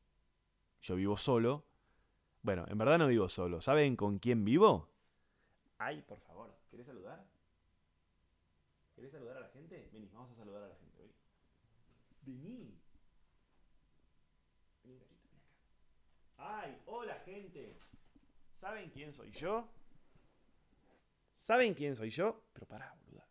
Yo 0.81 0.95
vivo 0.95 1.17
solo. 1.17 1.67
Bueno, 2.41 2.65
en 2.67 2.79
verdad 2.79 2.97
no 2.97 3.07
vivo 3.07 3.29
solo. 3.29 3.61
¿Saben 3.61 3.95
con 3.95 4.17
quién 4.17 4.43
vivo? 4.43 4.89
Ay, 5.77 6.01
por 6.01 6.19
favor, 6.21 6.57
¿querés 6.71 6.87
saludar? 6.87 7.27
¿Querés 8.95 9.11
saludar 9.11 9.37
a 9.37 9.41
la 9.41 9.49
gente? 9.49 9.87
Vení, 9.93 10.09
vamos 10.11 10.31
a 10.31 10.35
saludar 10.35 10.63
a 10.63 10.67
la 10.67 10.75
gente. 10.75 11.11
Vení 12.23 12.81
gatito, 14.81 15.05
vení 15.05 15.31
acá. 16.51 16.61
¡Ay! 16.63 16.77
¡Hola, 16.85 17.15
gente! 17.25 17.73
¿Saben 18.59 18.89
quién 18.91 19.13
soy 19.13 19.31
yo? 19.31 19.67
¿Saben 21.39 21.73
quién 21.73 21.95
soy 21.95 22.09
yo? 22.09 22.43
Pero 22.53 22.67
pará, 22.67 22.93
boluda. 23.05 23.25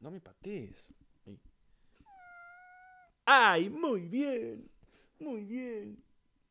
No 0.00 0.10
me 0.10 0.20
patees. 0.20 0.92
¡Ay! 3.24 3.70
Muy 3.70 4.02
bien. 4.02 4.70
Muy 5.18 5.44
bien. 5.44 6.02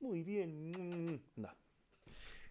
Muy 0.01 0.23
bien. 0.23 1.21
No. 1.35 1.49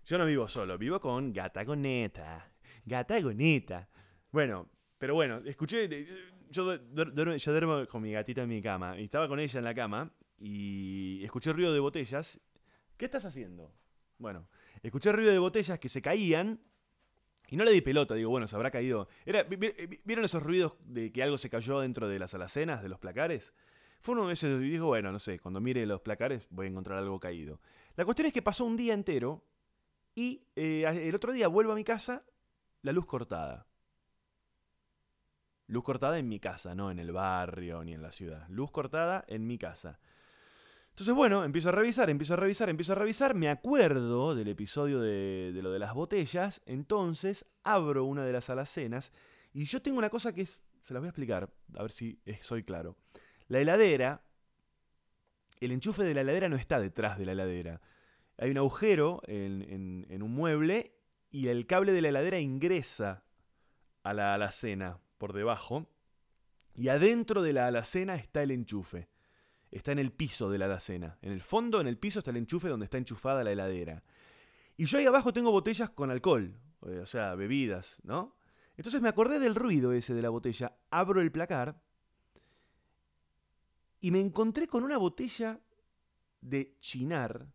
Yo 0.07 0.19
no 0.19 0.27
vivo 0.27 0.49
solo, 0.49 0.79
vivo 0.79 0.99
con 1.01 1.33
gata 1.33 1.65
goneta. 1.65 2.51
Gata 2.85 3.21
goneta. 3.21 3.89
Bueno, 4.31 4.69
pero 4.99 5.15
bueno, 5.15 5.39
escuché. 5.45 5.89
Yo, 6.51 6.75
duer- 6.79 7.13
duermo, 7.13 7.37
yo 7.37 7.51
duermo 7.53 7.87
con 7.87 8.03
mi 8.03 8.13
gatita 8.13 8.43
en 8.43 8.49
mi 8.49 8.63
cama. 8.63 8.97
Estaba 8.99 9.29
con 9.29 9.41
ella 9.41 9.59
en 9.59 9.65
la 9.65 9.75
cama. 9.75 10.11
Y 10.39 11.23
escuché 11.25 11.53
ruido 11.53 11.73
de 11.73 11.81
botellas. 11.81 12.41
¿Qué 12.97 13.05
estás 13.05 13.25
haciendo? 13.25 13.73
Bueno, 14.19 14.49
escuché 14.83 15.13
ruido 15.13 15.33
de 15.33 15.39
botellas 15.39 15.79
que 15.79 15.89
se 15.89 16.03
caían. 16.03 16.61
Y 17.49 17.57
no 17.57 17.65
le 17.65 17.73
di 17.73 17.83
pelota, 17.83 18.15
digo, 18.15 18.31
bueno, 18.31 18.47
se 18.47 18.57
habrá 18.57 18.71
caído. 18.71 19.09
¿Vieron 20.05 20.25
esos 20.25 20.43
ruidos 20.43 20.75
de 20.81 21.13
que 21.13 21.23
algo 21.23 21.37
se 21.37 21.51
cayó 21.51 21.81
dentro 21.81 22.09
de 22.09 22.19
las 22.19 22.35
alacenas, 22.35 22.83
de 22.83 22.89
los 22.89 22.99
placares? 22.99 23.53
Fue 24.01 24.15
uno 24.15 24.27
de 24.29 24.35
esos 24.35 24.63
y 24.63 24.71
dijo, 24.71 24.87
bueno, 24.87 25.13
no 25.13 25.19
sé, 25.19 25.39
cuando 25.39 25.61
mire 25.61 25.85
los 25.87 26.01
placares 26.01 26.47
voy 26.51 26.67
a 26.67 26.71
encontrar 26.71 26.99
algo 26.99 27.21
caído. 27.21 27.61
La 27.97 28.05
cuestión 28.05 28.27
es 28.27 28.33
que 28.33 28.43
pasó 28.43 28.65
un 28.65 28.77
día 28.77 28.95
entero 28.95 29.45
y 30.15 30.47
eh, 30.57 30.85
el 31.09 31.15
otro 31.15 31.33
día 31.33 31.49
vuelvo 31.49 31.73
a 31.73 31.75
mi 31.75 31.85
casa, 31.85 32.25
la 32.83 32.93
luz 32.93 33.07
cortada. 33.07 33.67
Luz 35.67 35.85
cortada 35.85 36.19
en 36.19 36.29
mi 36.29 36.39
casa, 36.41 36.75
no 36.75 36.91
en 36.91 36.99
el 36.99 37.13
barrio 37.13 37.83
ni 37.85 37.95
en 37.95 38.03
la 38.03 38.13
ciudad. 38.13 38.47
Luz 38.49 38.71
cortada 38.71 39.25
en 39.29 39.47
mi 39.47 39.59
casa. 39.59 39.99
Entonces, 40.95 41.13
bueno, 41.15 41.43
empiezo 41.43 41.71
a 41.71 41.73
revisar, 41.73 42.09
empiezo 42.09 42.35
a 42.35 42.37
revisar, 42.37 42.71
empiezo 42.71 42.93
a 42.93 42.95
revisar. 42.95 43.35
Me 43.35 43.49
acuerdo 43.49 44.37
del 44.37 44.47
episodio 44.47 45.01
de, 45.01 45.51
de 45.53 45.61
lo 45.61 45.73
de 45.73 45.81
las 45.81 45.93
botellas. 45.93 46.63
Entonces, 46.67 47.45
abro 47.65 48.05
una 48.05 48.25
de 48.25 48.33
las 48.33 48.49
alacenas. 48.49 49.11
Y 49.53 49.65
yo 49.65 49.83
tengo 49.83 49.99
una 49.99 50.09
cosa 50.09 50.33
que 50.33 50.43
es. 50.43 50.61
Se 50.85 50.95
las 50.95 51.01
voy 51.01 51.09
a 51.09 51.11
explicar, 51.11 51.51
a 51.77 51.83
ver 51.83 51.91
si 51.91 52.21
soy 52.43 52.63
claro. 52.63 52.97
La 53.49 53.59
heladera. 53.59 54.23
El 55.61 55.73
enchufe 55.73 56.05
de 56.05 56.15
la 56.15 56.21
heladera 56.21 56.49
no 56.49 56.57
está 56.57 56.79
detrás 56.79 57.19
de 57.19 57.25
la 57.27 57.33
heladera. 57.33 57.81
Hay 58.39 58.51
un 58.53 58.59
agujero 58.59 59.21
en, 59.27 59.63
en- 59.63 60.07
en 60.11 60.23
un 60.23 60.33
mueble 60.33 60.95
y 61.31 61.49
el 61.49 61.67
cable 61.67 61.93
de 61.93 62.03
la 62.03 62.11
heladera 62.11 62.39
ingresa 62.39 63.25
a 64.05 64.15
la 64.15 64.35
alacena 64.35 65.01
por 65.19 65.33
debajo. 65.33 65.89
Y 66.75 66.89
adentro 66.89 67.43
de 67.43 67.53
la 67.53 67.67
alacena 67.67 68.15
está 68.15 68.43
el 68.45 68.53
enchufe. 68.53 69.09
Está 69.75 69.91
en 69.91 69.99
el 69.99 70.13
piso 70.13 70.49
de 70.51 70.59
la 70.59 70.67
alacena. 70.67 71.19
En 71.21 71.33
el 71.33 71.43
fondo, 71.43 71.81
en 71.81 71.89
el 71.89 71.99
piso, 71.99 72.21
está 72.21 72.31
el 72.31 72.37
enchufe 72.37 72.69
donde 72.69 72.85
está 72.85 72.97
enchufada 72.97 73.43
la 73.43 73.51
heladera. 73.51 74.05
Y 74.77 74.85
yo 74.87 74.99
ahí 74.99 75.07
abajo 75.07 75.33
tengo 75.33 75.51
botellas 75.51 75.91
con 75.91 76.13
alcohol, 76.13 76.57
eh, 76.87 77.01
o 77.01 77.07
sea, 77.07 77.35
bebidas, 77.35 77.99
¿no? 78.05 78.37
Entonces 78.77 79.03
me 79.03 79.09
acordé 79.09 79.41
del 79.41 79.57
ruido 79.57 79.93
ese 79.93 80.15
de 80.15 80.23
la 80.23 80.31
botella. 80.31 80.77
Abro 80.91 81.21
el 81.21 81.33
placar 81.33 81.83
y 84.01 84.13
me 84.13 84.21
encontré 84.21 84.69
con 84.69 84.85
una 84.85 84.97
botella 84.97 85.61
de 86.41 86.77
chinar 86.79 87.49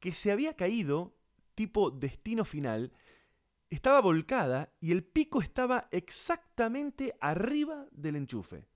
que 0.00 0.12
se 0.12 0.32
había 0.32 0.56
caído, 0.56 1.14
tipo 1.54 1.92
destino 1.92 2.44
final, 2.44 2.92
estaba 3.68 4.00
volcada 4.00 4.72
y 4.80 4.90
el 4.90 5.04
pico 5.04 5.42
estaba 5.42 5.86
exactamente 5.92 7.16
arriba 7.20 7.86
del 7.92 8.16
enchufe. 8.16 8.66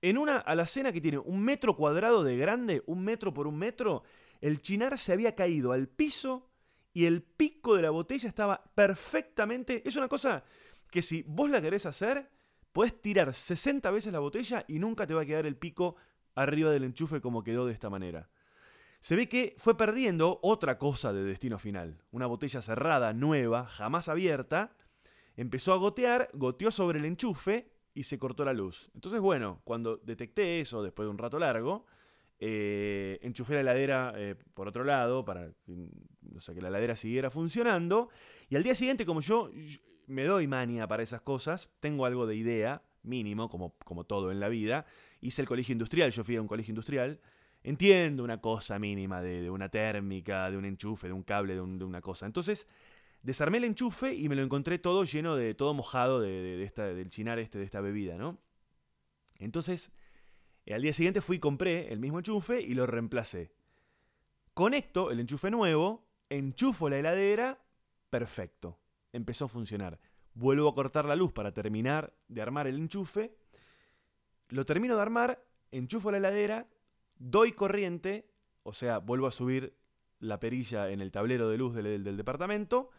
En 0.00 0.16
una 0.16 0.38
alacena 0.38 0.92
que 0.92 1.00
tiene 1.00 1.18
un 1.18 1.42
metro 1.42 1.74
cuadrado 1.76 2.22
de 2.22 2.36
grande, 2.36 2.82
un 2.86 3.02
metro 3.02 3.34
por 3.34 3.46
un 3.46 3.58
metro, 3.58 4.04
el 4.40 4.62
chinar 4.62 4.96
se 4.96 5.12
había 5.12 5.34
caído 5.34 5.72
al 5.72 5.88
piso 5.88 6.50
y 6.92 7.06
el 7.06 7.22
pico 7.22 7.74
de 7.74 7.82
la 7.82 7.90
botella 7.90 8.28
estaba 8.28 8.62
perfectamente... 8.74 9.82
Es 9.86 9.96
una 9.96 10.08
cosa 10.08 10.44
que 10.90 11.02
si 11.02 11.24
vos 11.26 11.50
la 11.50 11.60
querés 11.60 11.84
hacer, 11.86 12.30
podés 12.72 13.00
tirar 13.00 13.34
60 13.34 13.90
veces 13.90 14.12
la 14.12 14.20
botella 14.20 14.64
y 14.68 14.78
nunca 14.78 15.06
te 15.06 15.14
va 15.14 15.22
a 15.22 15.26
quedar 15.26 15.46
el 15.46 15.56
pico 15.56 15.96
arriba 16.34 16.70
del 16.70 16.84
enchufe 16.84 17.20
como 17.20 17.42
quedó 17.42 17.66
de 17.66 17.72
esta 17.72 17.90
manera. 17.90 18.30
Se 19.00 19.16
ve 19.16 19.28
que 19.28 19.54
fue 19.58 19.76
perdiendo 19.76 20.38
otra 20.42 20.78
cosa 20.78 21.12
de 21.12 21.24
destino 21.24 21.58
final. 21.58 22.02
Una 22.10 22.26
botella 22.26 22.62
cerrada, 22.62 23.12
nueva, 23.12 23.66
jamás 23.66 24.08
abierta. 24.08 24.76
Empezó 25.36 25.72
a 25.72 25.76
gotear, 25.76 26.30
goteó 26.34 26.70
sobre 26.70 27.00
el 27.00 27.04
enchufe 27.04 27.70
y 27.98 28.04
se 28.04 28.16
cortó 28.16 28.44
la 28.44 28.52
luz. 28.52 28.88
Entonces, 28.94 29.20
bueno, 29.20 29.60
cuando 29.64 29.96
detecté 29.96 30.60
eso 30.60 30.84
después 30.84 31.04
de 31.04 31.10
un 31.10 31.18
rato 31.18 31.36
largo, 31.36 31.84
eh, 32.38 33.18
enchufé 33.22 33.54
la 33.54 33.62
heladera 33.62 34.12
eh, 34.14 34.36
por 34.54 34.68
otro 34.68 34.84
lado 34.84 35.24
para 35.24 35.50
o 36.36 36.40
sea, 36.40 36.54
que 36.54 36.62
la 36.62 36.68
heladera 36.68 36.94
siguiera 36.94 37.28
funcionando. 37.28 38.08
Y 38.48 38.54
al 38.54 38.62
día 38.62 38.76
siguiente, 38.76 39.04
como 39.04 39.20
yo, 39.20 39.50
me 40.06 40.22
doy 40.22 40.46
mania 40.46 40.86
para 40.86 41.02
esas 41.02 41.22
cosas, 41.22 41.70
tengo 41.80 42.06
algo 42.06 42.28
de 42.28 42.36
idea, 42.36 42.84
mínimo, 43.02 43.48
como, 43.48 43.74
como 43.84 44.04
todo 44.04 44.30
en 44.30 44.38
la 44.38 44.48
vida. 44.48 44.86
Hice 45.20 45.42
el 45.42 45.48
colegio 45.48 45.72
industrial, 45.72 46.12
yo 46.12 46.22
fui 46.22 46.36
a 46.36 46.40
un 46.40 46.46
colegio 46.46 46.70
industrial. 46.70 47.18
Entiendo 47.64 48.22
una 48.22 48.40
cosa 48.40 48.78
mínima 48.78 49.20
de, 49.22 49.50
una 49.50 49.70
térmica, 49.70 50.48
de 50.52 50.56
un 50.56 50.66
enchufe, 50.66 51.08
de 51.08 51.14
un 51.14 51.24
cable, 51.24 51.56
de, 51.56 51.62
de 51.66 51.84
una 51.84 52.00
cosa. 52.00 52.26
Entonces, 52.26 52.68
desarmé 53.22 53.58
el 53.58 53.64
enchufe 53.64 54.14
y 54.14 54.28
me 54.28 54.36
lo 54.36 54.42
encontré 54.42 54.78
todo 54.78 55.04
lleno 55.04 55.36
de, 55.36 55.54
todo 55.54 55.74
mojado 55.74 56.20
de, 56.20 56.62
esta, 56.64 56.84
del 56.86 57.10
chinar 57.10 57.38
este, 57.38 57.58
de 57.58 57.64
esta 57.64 57.80
bebida, 57.80 58.16
¿no? 58.16 58.38
Entonces, 59.38 59.90
eh, 60.66 60.74
al 60.74 60.82
día 60.82 60.92
siguiente 60.92 61.20
fui 61.20 61.36
y 61.36 61.40
compré 61.40 61.92
el 61.92 62.00
mismo 62.00 62.18
enchufe 62.18 62.60
y 62.60 62.74
lo 62.74 62.86
reemplacé. 62.86 63.52
Conecto 64.54 65.10
el 65.10 65.20
enchufe 65.20 65.50
nuevo, 65.50 66.06
enchufo 66.28 66.88
la 66.88 66.98
heladera, 66.98 67.60
perfecto. 68.10 68.78
Empezó 69.12 69.44
a 69.46 69.48
funcionar. 69.48 70.00
Vuelvo 70.34 70.68
a 70.68 70.74
cortar 70.74 71.04
la 71.04 71.16
luz 71.16 71.32
para 71.32 71.52
terminar 71.52 72.12
de 72.28 72.42
armar 72.42 72.66
el 72.66 72.76
enchufe. 72.76 73.34
Lo 74.48 74.64
termino 74.64 74.96
de 74.96 75.02
armar, 75.02 75.44
enchufo 75.70 76.10
la 76.10 76.18
heladera, 76.18 76.68
doy 77.18 77.52
corriente, 77.52 78.28
o 78.62 78.72
sea, 78.72 78.98
vuelvo 78.98 79.26
a 79.26 79.30
subir 79.32 79.76
la 80.20 80.40
perilla 80.40 80.90
en 80.90 81.00
el 81.00 81.12
tablero 81.12 81.48
de 81.48 81.58
luz 81.58 81.74
del- 81.74 82.02
del 82.02 82.16
departamento. 82.16 82.90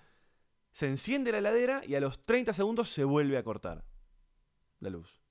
Se 0.72 0.88
enciende 0.88 1.32
la 1.32 1.40
heladera 1.40 1.82
y 1.86 1.96
a 1.96 2.00
los 2.00 2.26
30 2.26 2.54
segundos 2.54 2.90
se 2.90 3.04
vuelve 3.04 3.38
a 3.38 3.44
cortar 3.44 3.84
la 4.80 4.90
luz. 4.90 5.22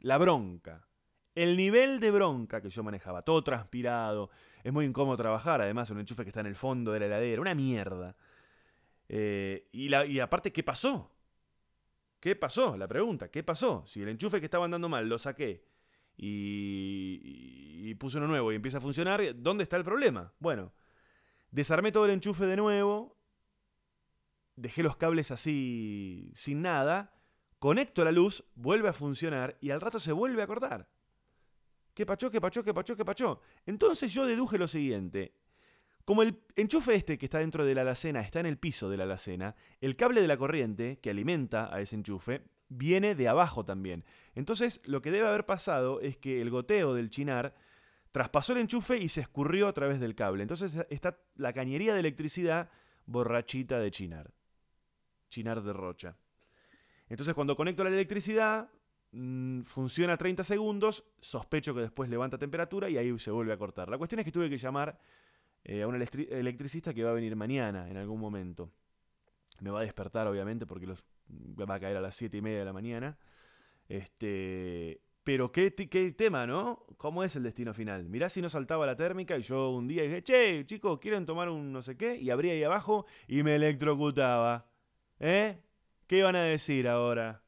La 0.00 0.18
bronca. 0.18 0.88
El 1.34 1.56
nivel 1.56 2.00
de 2.00 2.10
bronca 2.10 2.60
que 2.62 2.70
yo 2.70 2.82
manejaba, 2.82 3.22
todo 3.22 3.44
transpirado. 3.44 4.30
Es 4.64 4.72
muy 4.72 4.84
incómodo 4.86 5.16
trabajar, 5.16 5.60
además, 5.60 5.90
un 5.90 6.00
enchufe 6.00 6.22
que 6.24 6.30
está 6.30 6.40
en 6.40 6.46
el 6.46 6.56
fondo 6.56 6.92
de 6.92 7.00
la 7.00 7.06
heladera. 7.06 7.40
Una 7.40 7.54
mierda. 7.54 8.16
Eh, 9.08 9.68
y, 9.72 9.88
la- 9.88 10.06
aparte, 10.24 10.52
¿qué 10.52 10.62
pasó? 10.62 11.12
¿Qué 12.18 12.34
pasó? 12.34 12.76
La 12.76 12.88
pregunta, 12.88 13.30
¿qué 13.30 13.42
pasó? 13.44 13.84
Si 13.86 14.02
el 14.02 14.08
enchufe 14.08 14.40
que 14.40 14.46
estaba 14.46 14.64
andando 14.64 14.88
mal 14.88 15.08
lo 15.08 15.18
saqué 15.18 15.64
y, 16.16 17.20
y- 17.22 17.90
y 17.90 17.94
puse 17.94 18.16
uno 18.18 18.26
nuevo 18.26 18.50
y 18.50 18.56
empieza 18.56 18.78
a 18.78 18.80
funcionar, 18.80 19.22
¿dónde 19.36 19.62
está 19.62 19.76
el 19.76 19.84
problema? 19.84 20.32
Bueno, 20.40 20.72
desarmé 21.50 21.92
todo 21.92 22.06
el 22.06 22.12
enchufe 22.12 22.46
de 22.46 22.56
nuevo, 22.56 23.15
dejé 24.56 24.82
los 24.82 24.96
cables 24.96 25.30
así 25.30 26.32
sin 26.34 26.62
nada, 26.62 27.14
conecto 27.58 28.04
la 28.04 28.12
luz, 28.12 28.44
vuelve 28.54 28.88
a 28.88 28.92
funcionar 28.92 29.56
y 29.60 29.70
al 29.70 29.80
rato 29.80 30.00
se 30.00 30.12
vuelve 30.12 30.42
a 30.42 30.46
cortar. 30.46 30.88
¿Qué 31.94 32.04
pachó, 32.04 32.30
qué 32.30 32.40
pachó, 32.40 32.62
qué 32.62 32.74
pachó, 32.74 32.96
qué 32.96 33.04
pachó? 33.04 33.40
Entonces 33.64 34.12
yo 34.12 34.26
deduje 34.26 34.58
lo 34.58 34.68
siguiente. 34.68 35.34
Como 36.04 36.22
el 36.22 36.42
enchufe 36.54 36.94
este 36.94 37.18
que 37.18 37.26
está 37.26 37.38
dentro 37.38 37.64
de 37.64 37.74
la 37.74 37.80
alacena 37.80 38.20
está 38.20 38.38
en 38.38 38.46
el 38.46 38.58
piso 38.58 38.88
de 38.88 38.96
la 38.96 39.04
alacena, 39.04 39.56
el 39.80 39.96
cable 39.96 40.20
de 40.20 40.28
la 40.28 40.36
corriente 40.36 40.98
que 41.00 41.10
alimenta 41.10 41.74
a 41.74 41.80
ese 41.80 41.96
enchufe 41.96 42.42
viene 42.68 43.14
de 43.14 43.28
abajo 43.28 43.64
también. 43.64 44.04
Entonces 44.34 44.80
lo 44.84 45.02
que 45.02 45.10
debe 45.10 45.26
haber 45.26 45.46
pasado 45.46 46.00
es 46.00 46.16
que 46.16 46.40
el 46.40 46.50
goteo 46.50 46.94
del 46.94 47.10
chinar 47.10 47.54
traspasó 48.12 48.52
el 48.52 48.60
enchufe 48.60 48.98
y 48.98 49.08
se 49.08 49.20
escurrió 49.20 49.66
a 49.66 49.72
través 49.72 49.98
del 49.98 50.14
cable. 50.14 50.42
Entonces 50.42 50.86
está 50.90 51.18
la 51.34 51.52
cañería 51.52 51.94
de 51.94 52.00
electricidad 52.00 52.70
borrachita 53.06 53.78
de 53.78 53.90
chinar. 53.90 54.35
Chinar 55.28 55.62
de 55.62 55.72
rocha. 55.72 56.16
Entonces 57.08 57.34
cuando 57.34 57.56
conecto 57.56 57.84
la 57.84 57.90
electricidad, 57.90 58.70
mm, 59.12 59.62
funciona 59.62 60.16
30 60.16 60.44
segundos, 60.44 61.04
sospecho 61.20 61.74
que 61.74 61.80
después 61.82 62.10
levanta 62.10 62.38
temperatura 62.38 62.88
y 62.90 62.96
ahí 62.98 63.16
se 63.18 63.30
vuelve 63.30 63.52
a 63.52 63.58
cortar. 63.58 63.88
La 63.88 63.98
cuestión 63.98 64.18
es 64.20 64.24
que 64.24 64.32
tuve 64.32 64.50
que 64.50 64.58
llamar 64.58 64.98
eh, 65.64 65.82
a 65.82 65.88
un 65.88 65.96
electri- 65.96 66.30
electricista 66.30 66.94
que 66.94 67.02
va 67.04 67.10
a 67.10 67.14
venir 67.14 67.34
mañana, 67.36 67.88
en 67.88 67.96
algún 67.96 68.20
momento. 68.20 68.70
Me 69.60 69.70
va 69.70 69.80
a 69.80 69.82
despertar, 69.82 70.26
obviamente, 70.26 70.66
porque 70.66 70.86
los, 70.86 71.02
va 71.28 71.74
a 71.76 71.80
caer 71.80 71.96
a 71.96 72.00
las 72.00 72.14
7 72.14 72.36
y 72.36 72.42
media 72.42 72.60
de 72.60 72.64
la 72.64 72.72
mañana. 72.72 73.18
Este, 73.88 75.00
pero 75.24 75.50
qué, 75.50 75.74
qué 75.74 76.12
tema, 76.12 76.46
¿no? 76.46 76.84
¿Cómo 76.98 77.24
es 77.24 77.36
el 77.36 77.42
destino 77.42 77.74
final? 77.74 78.08
Mirá 78.08 78.28
si 78.28 78.42
no 78.42 78.48
saltaba 78.48 78.86
la 78.86 78.96
térmica 78.96 79.36
y 79.38 79.42
yo 79.42 79.70
un 79.70 79.88
día 79.88 80.02
dije, 80.02 80.22
che, 80.22 80.64
chicos, 80.66 80.98
¿quieren 81.00 81.26
tomar 81.26 81.48
un 81.48 81.72
no 81.72 81.82
sé 81.82 81.96
qué? 81.96 82.16
Y 82.16 82.30
abría 82.30 82.52
ahí 82.52 82.62
abajo 82.62 83.06
y 83.26 83.42
me 83.42 83.56
electrocutaba. 83.56 84.68
¿Eh? 85.18 85.58
¿Qué 86.06 86.18
iban 86.18 86.36
a 86.36 86.42
decir 86.42 86.88
ahora? 86.88 87.42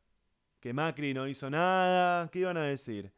Que 0.61 0.73
Macri 0.73 1.15
no 1.15 1.29
hizo 1.29 1.49
nada. 1.51 2.29
¿Qué 2.31 2.41
iban 2.41 2.57
a 2.57 2.63
decir? 2.63 3.13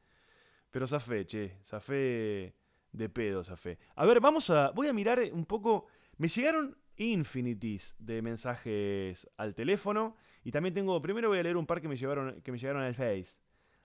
Pero 0.71 0.87
zafé, 0.87 1.27
che. 1.27 1.59
Zafé 1.65 2.55
de 2.93 3.09
pedo, 3.09 3.43
zafé. 3.43 3.79
A 3.95 4.07
ver, 4.07 4.21
vamos 4.21 4.51
a. 4.51 4.71
Voy 4.71 4.89
a 4.89 4.93
mirar 4.93 5.21
un 5.33 5.47
poco. 5.47 5.87
Me 6.17 6.29
llegaron 6.29 6.77
infinities 6.97 7.97
de 7.99 8.23
mensajes 8.23 9.29
al 9.37 9.55
teléfono. 9.55 10.17
Y 10.45 10.51
también 10.51 10.75
tengo. 10.75 11.01
Primero 11.01 11.29
voy 11.29 11.39
a 11.39 11.43
leer 11.43 11.57
un 11.57 11.67
par 11.67 11.81
que 11.81 11.89
me 11.89 11.97
llevaron, 11.97 12.41
que 12.43 12.53
me 12.53 12.59
llegaron 12.59 12.83
al 12.83 12.95
Face. 12.95 13.39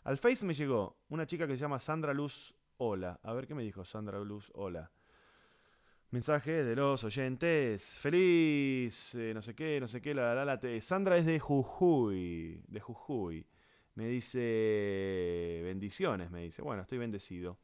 Al 0.04 0.18
Face 0.18 0.46
me 0.46 0.54
llegó 0.54 0.98
una 1.10 1.26
chica 1.26 1.48
que 1.48 1.54
se 1.54 1.62
llama 1.62 1.80
Sandra 1.80 2.14
Luz 2.14 2.54
Hola. 2.78 3.20
A 3.24 3.34
ver 3.34 3.48
qué 3.48 3.56
me 3.56 3.64
dijo 3.64 3.86
Sandra 3.86 4.20
Luz 4.20 4.52
Hola. 4.54 4.92
Mensajes 6.20 6.66
de 6.66 6.78
los 6.78 7.04
oyentes. 7.04 7.84
Feliz, 7.84 9.14
eh, 9.16 9.34
no 9.36 9.42
sé 9.42 9.54
qué, 9.54 9.82
no 9.82 9.88
sé 9.90 10.02
qué, 10.02 10.14
la, 10.14 10.34
la, 10.34 10.46
la, 10.46 10.58
te- 10.58 10.80
Sandra 10.80 11.18
es 11.18 11.26
de 11.26 11.42
Jujuy, 11.42 12.62
de 12.70 12.80
Jujuy. 12.80 13.46
Me 13.96 14.08
dice 14.08 15.60
bendiciones, 15.66 16.32
me 16.32 16.44
dice. 16.44 16.62
Bueno, 16.62 16.84
estoy 16.84 17.00
bendecido. 17.00 17.58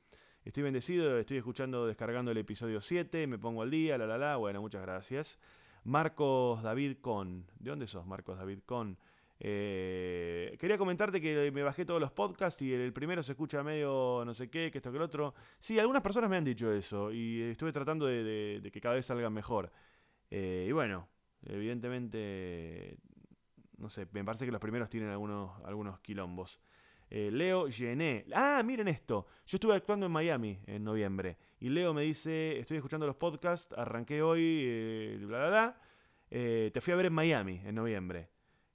Estoy 0.44 0.64
bendecido, 0.64 1.18
estoy 1.18 1.38
escuchando, 1.38 1.88
descargando 1.88 2.32
el 2.32 2.40
episodio 2.40 2.82
7, 2.82 3.26
me 3.26 3.40
pongo 3.40 3.62
al 3.62 3.72
día, 3.72 3.98
la 3.98 4.06
la 4.06 4.18
la. 4.18 4.36
Bueno, 4.36 4.60
muchas 4.60 4.82
gracias. 4.82 5.40
Marcos 5.86 6.62
David 6.62 6.98
Con. 7.00 7.46
¿De 7.58 7.70
dónde 7.70 7.88
sos, 7.88 8.06
Marcos 8.06 8.38
David 8.38 8.60
Con? 8.66 8.98
Eh, 9.44 10.56
quería 10.60 10.78
comentarte 10.78 11.20
que 11.20 11.50
me 11.52 11.64
bajé 11.64 11.84
todos 11.84 12.00
los 12.00 12.12
podcasts 12.12 12.62
y 12.62 12.72
el 12.72 12.94
primero 12.94 13.24
se 13.24 13.32
escucha 13.32 13.64
medio 13.64 14.22
no 14.24 14.36
sé 14.36 14.52
qué, 14.52 14.70
que 14.70 14.78
esto 14.78 14.92
que 14.92 14.98
el 14.98 15.04
otro. 15.04 15.34
Sí, 15.60 15.80
algunas 15.80 16.04
personas 16.04 16.30
me 16.30 16.38
han 16.38 16.44
dicho 16.44 16.72
eso 16.72 17.12
y 17.12 17.42
estuve 17.42 17.72
tratando 17.72 18.06
de, 18.06 18.70
que 18.72 18.80
cada 18.80 18.96
vez 18.96 19.08
salgan 19.08 19.34
mejor. 19.34 19.72
Eh, 20.30 20.68
y 20.70 20.72
bueno, 20.72 21.10
evidentemente, 21.44 22.98
no 23.78 23.90
sé, 23.90 24.08
me 24.12 24.24
parece 24.24 24.46
que 24.46 24.52
los 24.52 24.62
primeros 24.62 24.90
tienen 24.90 25.10
algunos, 25.10 25.60
algunos 25.66 26.00
quilombos. 26.02 26.62
Eh, 27.10 27.32
Leo 27.32 27.68
Gené. 27.68 28.26
Ah, 28.36 28.62
miren 28.64 28.90
esto. 28.90 29.26
Yo 29.48 29.56
estuve 29.56 29.74
actuando 29.74 30.06
en 30.06 30.12
Miami 30.12 30.60
en 30.68 30.84
noviembre. 30.84 31.38
Y 31.60 31.70
Leo 31.70 31.96
me 31.96 32.04
dice, 32.04 32.60
estoy 32.60 32.78
escuchando 32.78 33.08
los 33.08 33.16
podcasts, 33.16 33.74
arranqué 33.76 34.22
hoy, 34.22 35.18
bla, 35.26 35.40
bla, 35.40 35.50
bla. 35.50 35.82
Te 36.30 36.80
fui 36.80 36.94
a 36.94 36.96
ver 36.96 37.08
en 37.08 37.14
Miami 37.14 37.60
en 37.66 37.74
noviembre. 37.74 38.31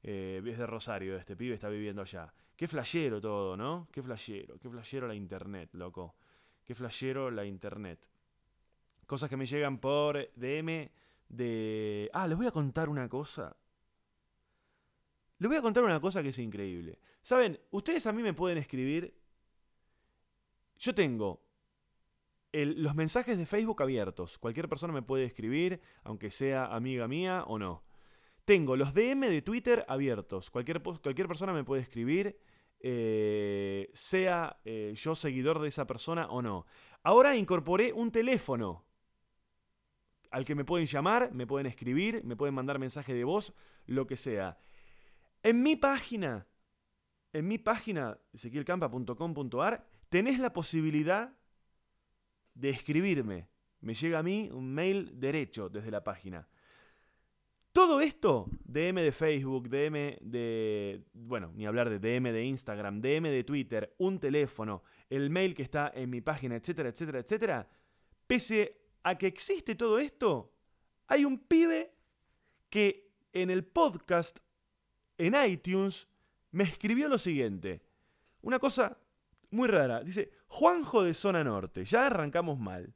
Eh, 0.09 0.41
es 0.47 0.57
de 0.57 0.67
Rosario, 0.67 1.17
este 1.17 1.35
pibe 1.35 1.55
está 1.55 1.69
viviendo 1.69 2.01
allá. 2.01 2.33
Qué 2.55 2.69
flashero 2.69 3.21
todo, 3.21 3.57
¿no? 3.57 3.89
Qué 3.91 4.01
flashero, 4.01 4.57
qué 4.57 4.71
flashero 4.71 5.09
la 5.09 5.17
internet, 5.17 5.71
loco. 5.73 6.15
Qué 6.65 6.77
flashero 6.77 7.29
la 7.29 7.45
internet. 7.45 8.09
Cosas 9.05 9.29
que 9.29 9.37
me 9.37 9.47
llegan 9.47 9.79
por 9.79 10.31
DM 10.37 10.89
de... 11.29 12.09
Ah, 12.13 12.29
les 12.29 12.37
voy 12.37 12.47
a 12.47 12.53
contar 12.53 12.89
una 12.89 13.09
cosa. 13.09 13.57
Les 15.39 15.49
voy 15.49 15.59
a 15.59 15.63
contar 15.63 15.83
una 15.83 16.01
cosa 16.01 16.23
que 16.23 16.29
es 16.29 16.39
increíble. 16.39 17.01
Saben, 17.21 17.59
ustedes 17.73 18.07
a 18.07 18.13
mí 18.13 18.23
me 18.23 18.33
pueden 18.33 18.59
escribir... 18.59 19.13
Yo 20.79 20.95
tengo 20.95 21.43
los 22.53 22.95
mensajes 22.95 23.37
de 23.37 23.45
Facebook 23.45 23.83
abiertos. 23.83 24.39
Cualquier 24.39 24.69
persona 24.69 24.93
me 24.93 25.03
puede 25.03 25.25
escribir, 25.25 25.81
aunque 26.05 26.31
sea 26.31 26.67
amiga 26.67 27.09
mía 27.09 27.43
o 27.49 27.59
no. 27.59 27.86
Tengo 28.47 28.77
los 28.77 28.95
DM 28.95 29.29
de 29.29 29.43
Twitter 29.43 29.85
abiertos. 29.89 30.51
Cualquier, 30.51 30.81
cualquier 30.81 31.27
persona 31.27 31.53
me 31.53 31.65
puede 31.65 31.83
escribir 31.83 32.39
eh, 32.79 33.91
sea 33.93 34.61
eh, 34.65 34.95
yo 34.95 35.17
seguidor 35.17 35.59
de 35.59 35.67
esa 35.67 35.85
persona 35.89 36.29
o 36.29 36.41
no. 36.41 36.65
Ahora 37.03 37.35
incorporé 37.35 37.93
un 37.93 38.13
teléfono 38.13 38.85
al 40.31 40.45
que 40.45 40.55
me 40.55 40.65
pueden 40.65 40.87
llamar, 40.87 41.33
me 41.33 41.45
pueden 41.45 41.67
escribir, 41.67 42.23
me 42.23 42.37
pueden 42.37 42.55
mandar 42.55 42.79
mensaje 42.79 43.15
de 43.15 43.25
voz, 43.25 43.53
lo 43.87 44.07
que 44.07 44.17
sea. 44.17 44.59
En 45.43 45.65
mi 45.65 45.75
página, 45.75 46.47
en 47.33 47.49
mi 47.49 47.59
página, 47.59 48.17
ezequielcampa.com.ar, 48.33 49.85
tenés 50.09 50.39
la 50.39 50.53
posibilidad 50.53 51.37
de 52.55 52.69
escribirme. 52.69 53.49
Me 53.81 53.95
llega 53.95 54.21
a 54.21 54.23
mí 54.23 54.51
un 54.53 54.73
mail 54.73 55.19
derecho 55.19 55.69
desde 55.69 55.91
la 55.91 56.05
página. 56.05 56.47
Todo 57.77 58.01
esto, 58.01 58.49
DM 58.65 59.03
de 59.03 59.13
Facebook, 59.13 59.69
DM 59.69 60.17
de, 60.23 61.05
bueno, 61.13 61.53
ni 61.55 61.67
hablar 61.67 61.91
de 61.91 61.99
DM 61.99 62.33
de 62.33 62.43
Instagram, 62.47 63.03
DM 63.03 63.25
de 63.25 63.45
Twitter, 63.45 63.95
un 63.99 64.19
teléfono, 64.19 64.83
el 65.11 65.29
mail 65.29 65.55
que 65.55 65.65
está 65.65 65.93
en 65.95 66.09
mi 66.09 66.23
página, 66.23 66.57
etcétera, 66.57 66.89
etcétera, 66.89 67.19
etcétera, 67.19 67.69
pese 68.27 68.81
a 69.03 69.19
que 69.19 69.27
existe 69.27 69.75
todo 69.75 69.99
esto, 69.99 70.55
hay 71.07 71.27
un 71.27 71.39
pibe 71.39 71.93
que 72.71 73.13
en 73.35 73.51
el 73.51 73.67
podcast, 73.67 74.39
en 75.19 75.35
iTunes, 75.47 76.09
me 76.53 76.65
escribió 76.65 77.11
lo 77.11 77.19
siguiente. 77.19 77.83
Una 78.41 78.59
cosa 78.59 78.97
muy 79.51 79.69
rara. 79.69 80.03
Dice, 80.03 80.31
Juanjo 80.47 81.03
de 81.03 81.13
Zona 81.13 81.45
Norte. 81.45 81.85
Ya 81.85 82.07
arrancamos 82.07 82.59
mal. 82.59 82.95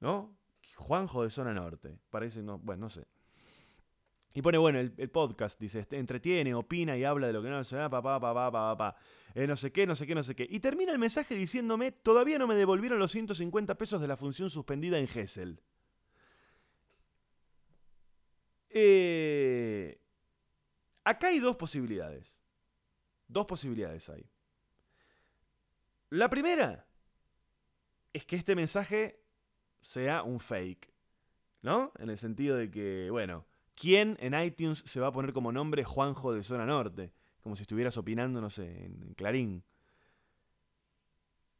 ¿No? 0.00 0.36
Juanjo 0.76 1.22
de 1.22 1.30
Zona 1.30 1.54
Norte. 1.54 1.98
Parece, 2.10 2.42
no, 2.42 2.58
bueno, 2.58 2.82
no 2.82 2.90
sé. 2.90 3.06
Y 4.34 4.42
pone, 4.42 4.58
bueno, 4.58 4.78
el, 4.78 4.92
el 4.98 5.10
podcast, 5.10 5.58
dice, 5.58 5.80
este, 5.80 5.98
entretiene, 5.98 6.54
opina 6.54 6.96
y 6.96 7.04
habla 7.04 7.26
de 7.26 7.32
lo 7.32 7.42
que 7.42 7.48
no 7.48 7.64
se 7.64 7.76
da, 7.76 7.88
papá, 7.88 8.20
papá, 8.20 8.50
papá, 8.50 8.76
papá. 8.76 9.00
Eh, 9.34 9.46
no 9.46 9.56
sé 9.56 9.72
qué, 9.72 9.86
no 9.86 9.96
sé 9.96 10.06
qué, 10.06 10.14
no 10.14 10.22
sé 10.22 10.34
qué. 10.34 10.46
Y 10.48 10.60
termina 10.60 10.92
el 10.92 10.98
mensaje 10.98 11.34
diciéndome, 11.34 11.92
todavía 11.92 12.38
no 12.38 12.46
me 12.46 12.54
devolvieron 12.54 12.98
los 12.98 13.12
150 13.12 13.76
pesos 13.76 14.00
de 14.00 14.08
la 14.08 14.16
función 14.16 14.50
suspendida 14.50 14.98
en 14.98 15.06
Gessel. 15.06 15.60
Eh, 18.70 20.00
acá 21.04 21.28
hay 21.28 21.38
dos 21.38 21.56
posibilidades. 21.56 22.34
Dos 23.28 23.46
posibilidades 23.46 24.08
hay. 24.08 24.28
La 26.10 26.28
primera 26.28 26.86
es 28.12 28.24
que 28.24 28.36
este 28.36 28.54
mensaje 28.54 29.22
sea 29.80 30.22
un 30.22 30.40
fake. 30.40 30.92
¿No? 31.60 31.92
En 31.98 32.08
el 32.08 32.16
sentido 32.16 32.56
de 32.56 32.70
que, 32.70 33.08
bueno, 33.10 33.44
¿quién 33.78 34.16
en 34.20 34.34
iTunes 34.34 34.82
se 34.84 35.00
va 35.00 35.08
a 35.08 35.12
poner 35.12 35.32
como 35.32 35.52
nombre 35.52 35.84
Juanjo 35.84 36.32
de 36.32 36.42
Zona 36.42 36.66
Norte? 36.66 37.12
Como 37.40 37.54
si 37.54 37.62
estuvieras 37.62 37.96
opinando, 37.96 38.40
no 38.40 38.50
sé, 38.50 38.84
en 38.84 39.14
Clarín. 39.14 39.62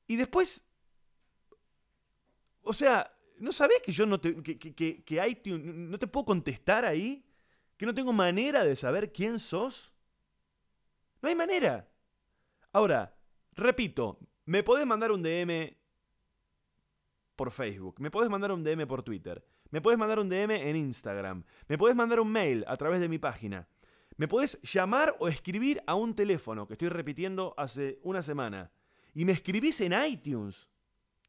Y 0.06 0.16
después. 0.16 0.64
O 2.62 2.72
sea, 2.72 3.08
¿no 3.38 3.52
sabés 3.52 3.80
que 3.82 3.92
yo 3.92 4.04
no 4.04 4.20
te. 4.20 4.42
que, 4.42 5.28
iTunes. 5.28 5.64
no 5.64 5.98
te 5.98 6.06
puedo 6.08 6.26
contestar 6.26 6.84
ahí? 6.84 7.24
¿Que 7.76 7.86
no 7.86 7.94
tengo 7.94 8.12
manera 8.12 8.64
de 8.64 8.74
saber 8.74 9.12
quién 9.12 9.38
sos? 9.38 9.92
No 11.22 11.28
hay 11.28 11.36
manera. 11.36 11.88
Ahora, 12.72 13.14
repito, 13.52 14.18
me 14.44 14.62
podés 14.62 14.86
mandar 14.86 15.12
un 15.12 15.22
DM 15.22 15.76
por 17.36 17.52
Facebook, 17.52 18.00
me 18.00 18.10
podés 18.10 18.28
mandar 18.28 18.50
un 18.50 18.64
DM 18.64 18.86
por 18.88 19.04
Twitter, 19.04 19.46
me 19.70 19.80
podés 19.80 19.98
mandar 19.98 20.18
un 20.18 20.28
DM 20.28 20.50
en 20.50 20.76
Instagram, 20.76 21.44
me 21.68 21.78
podés 21.78 21.96
mandar 21.96 22.20
un 22.20 22.30
mail 22.30 22.64
a 22.66 22.76
través 22.76 23.00
de 23.00 23.08
mi 23.08 23.18
página, 23.18 23.68
me 24.16 24.28
podés 24.28 24.60
llamar 24.62 25.16
o 25.20 25.28
escribir 25.28 25.82
a 25.86 25.94
un 25.94 26.14
teléfono 26.14 26.66
que 26.66 26.74
estoy 26.74 26.88
repitiendo 26.88 27.54
hace 27.56 27.98
una 28.02 28.22
semana 28.22 28.70
y 29.14 29.24
me 29.24 29.32
escribís 29.32 29.80
en 29.80 29.92
iTunes. 29.92 30.68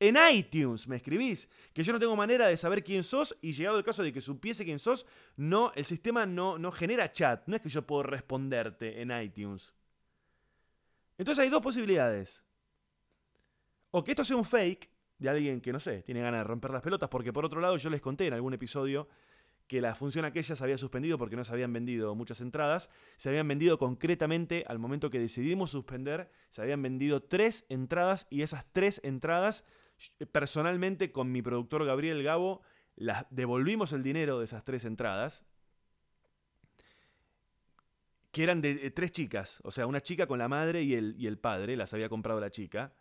En 0.02 0.18
iTunes 0.32 0.88
me 0.88 0.96
escribís, 0.96 1.50
que 1.74 1.84
yo 1.84 1.92
no 1.92 2.00
tengo 2.00 2.16
manera 2.16 2.48
de 2.48 2.56
saber 2.56 2.84
quién 2.84 3.04
sos 3.04 3.38
y 3.42 3.52
llegado 3.52 3.78
el 3.78 3.84
caso 3.84 4.02
de 4.02 4.14
que 4.14 4.22
supiese 4.22 4.64
quién 4.64 4.80
sos, 4.80 5.06
no, 5.36 5.74
el 5.76 5.84
sistema 5.84 6.26
no, 6.26 6.58
no 6.58 6.72
genera 6.72 7.12
chat, 7.12 7.46
no 7.48 7.58
es 7.58 7.62
que 7.62 7.68
yo 7.68 7.86
puedo 7.86 8.04
responderte 8.04 9.02
en 9.02 9.12
iTunes. 9.12 9.74
Entonces 11.18 11.44
hay 11.44 11.50
dos 11.50 11.62
posibilidades. 11.62 12.46
O 13.92 14.04
que 14.04 14.12
esto 14.12 14.24
sea 14.24 14.38
un 14.38 14.46
fake 14.46 14.90
de 15.20 15.30
alguien 15.30 15.62
que, 15.62 15.72
no 15.72 15.80
sé, 15.80 16.02
tiene 16.02 16.22
ganas 16.22 16.42
de 16.42 16.44
romper 16.46 16.72
las 16.72 16.82
pelotas, 16.82 17.10
porque 17.10 17.32
por 17.32 17.46
otro 17.46 17.62
lado 17.62 17.78
yo 17.78 17.90
les 17.90 18.02
conté 18.02 18.28
en 18.28 18.34
algún 18.34 18.54
episodio 18.54 19.08
que 19.68 19.82
la 19.82 19.94
función 19.94 20.26
aquella 20.26 20.56
se 20.56 20.64
había 20.64 20.80
suspendido 20.80 21.20
porque 21.20 21.36
no 21.36 21.44
se 21.44 21.54
habían 21.54 21.72
vendido 21.72 22.16
muchas 22.16 22.42
entradas. 22.42 22.90
Se 23.18 23.30
habían 23.30 23.48
vendido 23.48 23.78
concretamente, 23.78 24.66
al 24.68 24.80
momento 24.80 25.12
que 25.12 25.20
decidimos 25.20 25.70
suspender, 25.70 26.32
se 26.50 26.64
habían 26.64 26.82
vendido 26.82 27.22
tres 27.22 27.66
entradas 27.70 28.26
y 28.32 28.42
esas 28.42 28.66
tres 28.72 29.00
entradas, 29.04 29.64
personalmente 30.32 31.12
con 31.12 31.32
mi 31.32 31.44
productor 31.44 31.86
Gabriel 31.86 32.24
Gabo, 32.24 32.64
las 32.96 33.28
devolvimos 33.30 33.94
el 33.94 34.02
dinero 34.02 34.40
de 34.40 34.46
esas 34.46 34.64
tres 34.64 34.86
entradas 34.86 35.46
que 38.32 38.44
eran 38.44 38.62
de, 38.62 38.72
eh, 38.72 38.92
tres 38.92 39.12
chicas, 39.12 39.60
o 39.64 39.72
sea, 39.72 39.88
una 39.88 40.02
chica 40.02 40.28
con 40.28 40.40
la 40.40 40.48
madre 40.48 40.84
y 40.84 40.96
el, 40.96 41.16
y 41.18 41.28
el 41.28 41.38
padre, 41.38 41.76
las 41.76 41.94
había 41.94 42.10
comprado 42.10 42.40
la 42.40 42.52
chica. 42.52 42.94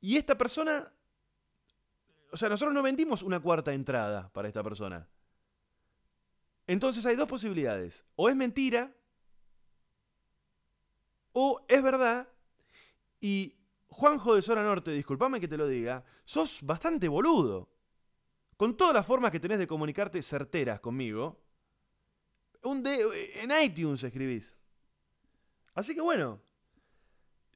Y 0.00 0.16
esta 0.16 0.36
persona, 0.36 0.92
o 2.36 2.38
sea, 2.38 2.50
nosotros 2.50 2.74
no 2.74 2.82
vendimos 2.82 3.22
una 3.22 3.40
cuarta 3.40 3.72
entrada 3.72 4.30
para 4.30 4.46
esta 4.46 4.62
persona. 4.62 5.08
Entonces 6.66 7.06
hay 7.06 7.16
dos 7.16 7.26
posibilidades, 7.26 8.04
o 8.14 8.28
es 8.28 8.36
mentira, 8.36 8.94
o 11.32 11.64
es 11.66 11.82
verdad, 11.82 12.28
y 13.22 13.54
Juanjo 13.88 14.34
de 14.34 14.42
Zona 14.42 14.62
Norte, 14.62 14.90
disculpame 14.90 15.40
que 15.40 15.48
te 15.48 15.56
lo 15.56 15.66
diga, 15.66 16.04
sos 16.26 16.60
bastante 16.60 17.08
boludo. 17.08 17.70
Con 18.58 18.76
todas 18.76 18.92
las 18.92 19.06
formas 19.06 19.32
que 19.32 19.40
tenés 19.40 19.58
de 19.58 19.66
comunicarte 19.66 20.22
certeras 20.22 20.78
conmigo, 20.80 21.40
un 22.64 22.82
de, 22.82 23.32
en 23.36 23.50
iTunes 23.62 24.04
escribís. 24.04 24.54
Así 25.72 25.94
que 25.94 26.02
bueno, 26.02 26.42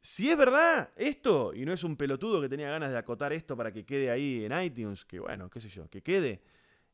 si 0.02 0.30
es 0.30 0.36
verdad 0.36 0.90
esto, 0.96 1.52
y 1.54 1.64
no 1.64 1.72
es 1.72 1.84
un 1.84 1.96
pelotudo 1.96 2.40
que 2.40 2.48
tenía 2.48 2.70
ganas 2.70 2.90
de 2.90 2.98
acotar 2.98 3.32
esto 3.32 3.56
para 3.56 3.72
que 3.72 3.84
quede 3.84 4.10
ahí 4.10 4.44
en 4.44 4.52
iTunes, 4.62 5.04
que 5.04 5.20
bueno, 5.20 5.50
qué 5.50 5.60
sé 5.60 5.68
yo, 5.68 5.88
que 5.90 6.02
quede. 6.02 6.42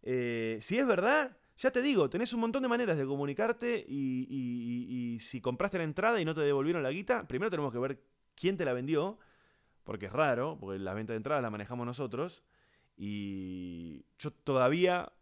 eh, 0.03 0.59
si 0.61 0.79
es 0.79 0.87
verdad, 0.87 1.37
ya 1.57 1.71
te 1.71 1.83
digo, 1.83 2.09
tenés 2.11 2.33
un 2.33 2.41
montón 2.41 2.63
de 2.63 2.69
maneras 2.69 2.97
de 2.99 3.07
comunicarte 3.07 3.85
y, 3.89 5.19
si 5.21 5.41
compraste 5.41 5.79
la 5.79 5.85
entrada 5.85 6.21
y 6.21 6.25
no 6.25 6.35
te 6.35 6.43
devolvieron 6.43 6.83
la 6.83 6.91
guita, 6.91 7.27
primero 7.27 7.51
tenemos 7.51 7.73
que 7.73 7.79
ver 7.79 8.01
quién 8.35 8.57
te 8.57 8.65
la 8.65 8.73
vendió, 8.73 9.19
porque 9.85 10.07
es 10.07 10.13
raro, 10.13 10.59
porque 10.61 10.79
la 10.79 10.95
venta 10.95 11.13
de 11.13 11.17
entradas 11.19 11.43
la 11.43 11.51
manejamos 11.51 11.87
nosotros. 11.87 12.43
Y 12.97 14.05
yo 14.19 14.31
todavía 14.33 15.13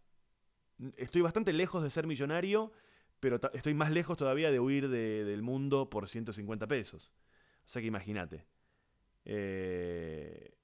estoy 0.97 1.23
bastante 1.23 1.53
lejos 1.53 1.83
de 1.83 1.91
ser 1.91 2.07
millonario, 2.07 2.73
pero 3.21 3.41
estoy 3.53 3.75
más 3.75 3.91
lejos 3.91 4.17
todavía 4.19 4.51
de 4.51 4.61
huir 4.61 4.89
de- 4.89 5.25
del 5.25 5.43
mundo 5.43 5.89
por 5.91 6.09
150 6.09 6.67
pesos. 6.67 7.13
O 7.65 7.69
sea 7.69 7.81
que 7.81 7.89
imagínate. 7.89 8.47
Eh, 9.25 10.55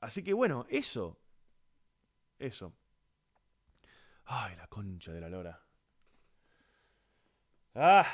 así 0.00 0.22
que 0.22 0.32
bueno, 0.32 0.66
eso. 0.68 1.18
Eso. 2.38 2.74
Ay, 4.26 4.56
la 4.56 4.66
concha 4.66 5.12
de 5.12 5.20
la 5.20 5.28
lora. 5.28 5.60
Ah. 7.74 8.06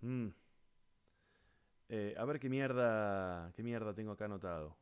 Mm. 0.00 0.28
Eh, 1.90 2.14
a 2.16 2.24
ver 2.24 2.40
qué 2.40 2.48
mierda. 2.48 3.52
¿Qué 3.54 3.62
mierda 3.62 3.94
tengo 3.94 4.12
acá 4.12 4.24
anotado? 4.26 4.76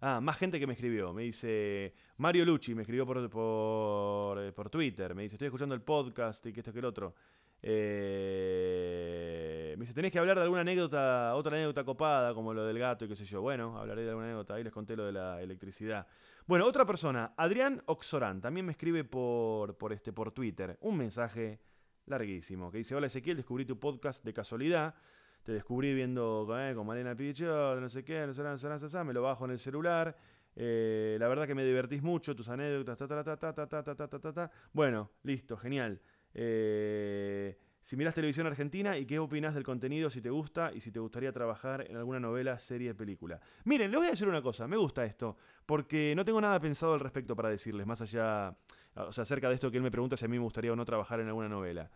Ah, 0.00 0.20
más 0.20 0.36
gente 0.38 0.58
que 0.58 0.66
me 0.66 0.72
escribió. 0.74 1.12
Me 1.12 1.22
dice. 1.22 1.94
Mario 2.18 2.44
Lucci 2.44 2.74
me 2.74 2.82
escribió 2.82 3.06
por, 3.06 3.30
por, 3.30 4.38
eh, 4.40 4.52
por 4.52 4.70
Twitter. 4.70 5.14
Me 5.14 5.22
dice, 5.22 5.36
estoy 5.36 5.46
escuchando 5.46 5.74
el 5.74 5.82
podcast 5.82 6.44
y 6.46 6.52
que 6.52 6.60
esto 6.60 6.72
que 6.72 6.80
el 6.80 6.84
otro. 6.84 7.14
Eh, 7.62 9.35
me 9.76 9.82
dice, 9.82 9.94
tenés 9.94 10.10
que 10.10 10.18
hablar 10.18 10.36
de 10.36 10.42
alguna 10.42 10.62
anécdota, 10.62 11.34
otra 11.34 11.54
anécdota 11.54 11.84
copada, 11.84 12.32
como 12.34 12.54
lo 12.54 12.64
del 12.64 12.78
gato 12.78 13.04
y 13.04 13.08
qué 13.08 13.14
sé 13.14 13.24
yo. 13.26 13.42
Bueno, 13.42 13.78
hablaré 13.78 14.02
de 14.02 14.08
alguna 14.08 14.26
anécdota. 14.26 14.54
Ahí 14.54 14.64
les 14.64 14.72
conté 14.72 14.96
lo 14.96 15.04
de 15.04 15.12
la 15.12 15.42
electricidad. 15.42 16.06
Bueno, 16.46 16.64
otra 16.64 16.86
persona, 16.86 17.34
Adrián 17.36 17.82
Oxorán, 17.86 18.40
también 18.40 18.64
me 18.64 18.72
escribe 18.72 19.04
por, 19.04 19.76
por, 19.76 19.92
este, 19.92 20.12
por 20.12 20.32
Twitter. 20.32 20.78
Un 20.80 20.96
mensaje 20.96 21.60
larguísimo 22.06 22.70
que 22.70 22.78
dice, 22.78 22.94
hola 22.94 23.08
Ezequiel, 23.08 23.36
descubrí 23.36 23.64
tu 23.64 23.78
podcast 23.78 24.24
de 24.24 24.32
casualidad. 24.32 24.94
Te 25.42 25.52
descubrí 25.52 25.94
viendo 25.94 26.48
eh, 26.58 26.74
con 26.74 26.86
Malena 26.86 27.14
Pichot, 27.14 27.78
no 27.78 27.88
sé 27.88 28.04
qué, 28.04 28.26
no 28.26 28.32
sé, 28.32 28.42
no 28.42 28.58
sé, 28.58 28.68
no 28.68 28.78
sé, 28.78 28.84
no 28.84 28.88
sé, 28.88 29.04
me 29.04 29.12
lo 29.12 29.22
bajo 29.22 29.44
en 29.44 29.52
el 29.52 29.58
celular. 29.58 30.16
Eh, 30.56 31.16
la 31.20 31.28
verdad 31.28 31.46
que 31.46 31.54
me 31.54 31.64
divertís 31.64 32.02
mucho, 32.02 32.34
tus 32.34 32.48
anécdotas, 32.48 32.96
ta, 32.96 33.06
ta, 33.06 33.22
ta, 33.22 33.36
ta, 33.36 33.52
ta, 33.52 33.66
ta, 33.68 33.82
ta, 33.82 33.94
ta, 33.94 34.08
ta, 34.08 34.18
ta, 34.18 34.32
ta. 34.32 34.50
Bueno, 34.72 35.10
listo, 35.22 35.56
genial. 35.56 36.00
Eh, 36.32 37.56
si 37.86 37.96
mirás 37.96 38.14
televisión 38.14 38.48
argentina 38.48 38.98
y 38.98 39.06
qué 39.06 39.20
opinás 39.20 39.54
del 39.54 39.62
contenido, 39.62 40.10
si 40.10 40.20
te 40.20 40.28
gusta 40.28 40.72
y 40.74 40.80
si 40.80 40.90
te 40.90 40.98
gustaría 40.98 41.30
trabajar 41.30 41.86
en 41.88 41.96
alguna 41.96 42.18
novela, 42.18 42.58
serie, 42.58 42.94
película. 42.96 43.40
Miren, 43.62 43.92
les 43.92 43.98
voy 43.98 44.08
a 44.08 44.10
decir 44.10 44.26
una 44.26 44.42
cosa, 44.42 44.66
me 44.66 44.76
gusta 44.76 45.04
esto, 45.04 45.36
porque 45.66 46.12
no 46.16 46.24
tengo 46.24 46.40
nada 46.40 46.58
pensado 46.58 46.94
al 46.94 47.00
respecto 47.00 47.36
para 47.36 47.48
decirles, 47.48 47.86
más 47.86 48.00
allá, 48.00 48.56
o 48.96 49.12
sea, 49.12 49.22
acerca 49.22 49.48
de 49.48 49.54
esto 49.54 49.70
que 49.70 49.76
él 49.76 49.84
me 49.84 49.92
pregunta 49.92 50.16
si 50.16 50.24
a 50.24 50.28
mí 50.28 50.36
me 50.36 50.42
gustaría 50.42 50.72
o 50.72 50.76
no 50.76 50.84
trabajar 50.84 51.20
en 51.20 51.28
alguna 51.28 51.48
novela. 51.48 51.88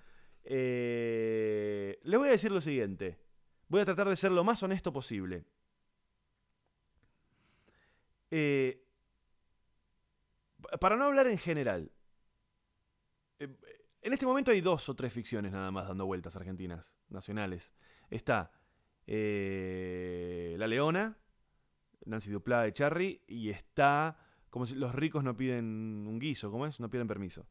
Eh, 0.44 1.98
les 2.04 2.18
voy 2.20 2.28
a 2.28 2.32
decir 2.32 2.52
lo 2.52 2.60
siguiente. 2.60 3.18
Voy 3.68 3.80
a 3.80 3.84
tratar 3.84 4.08
de 4.08 4.14
ser 4.16 4.30
lo 4.30 4.44
más 4.44 4.62
honesto 4.62 4.92
posible. 4.92 5.44
Eh, 8.30 8.80
pa- 10.62 10.78
para 10.78 10.96
no 10.96 11.04
hablar 11.04 11.26
en 11.26 11.38
general, 11.38 11.90
eh, 13.38 13.48
en 14.02 14.12
este 14.12 14.26
momento 14.26 14.50
hay 14.50 14.60
dos 14.60 14.88
o 14.88 14.94
tres 14.94 15.12
ficciones 15.12 15.52
nada 15.52 15.70
más 15.70 15.88
dando 15.88 16.06
vueltas 16.06 16.36
argentinas, 16.36 16.92
nacionales. 17.08 17.72
Está 18.10 18.52
eh, 19.06 20.54
La 20.58 20.66
Leona, 20.66 21.16
Nancy 22.06 22.30
Duplá 22.30 22.62
de 22.62 22.72
Charry, 22.72 23.22
y 23.26 23.50
está 23.50 24.18
como 24.50 24.66
si 24.66 24.74
los 24.74 24.94
ricos 24.94 25.22
no 25.22 25.36
piden 25.36 25.64
un 26.08 26.18
guiso, 26.18 26.50
¿cómo 26.50 26.66
es? 26.66 26.80
No 26.80 26.90
piden 26.90 27.06
permiso. 27.06 27.46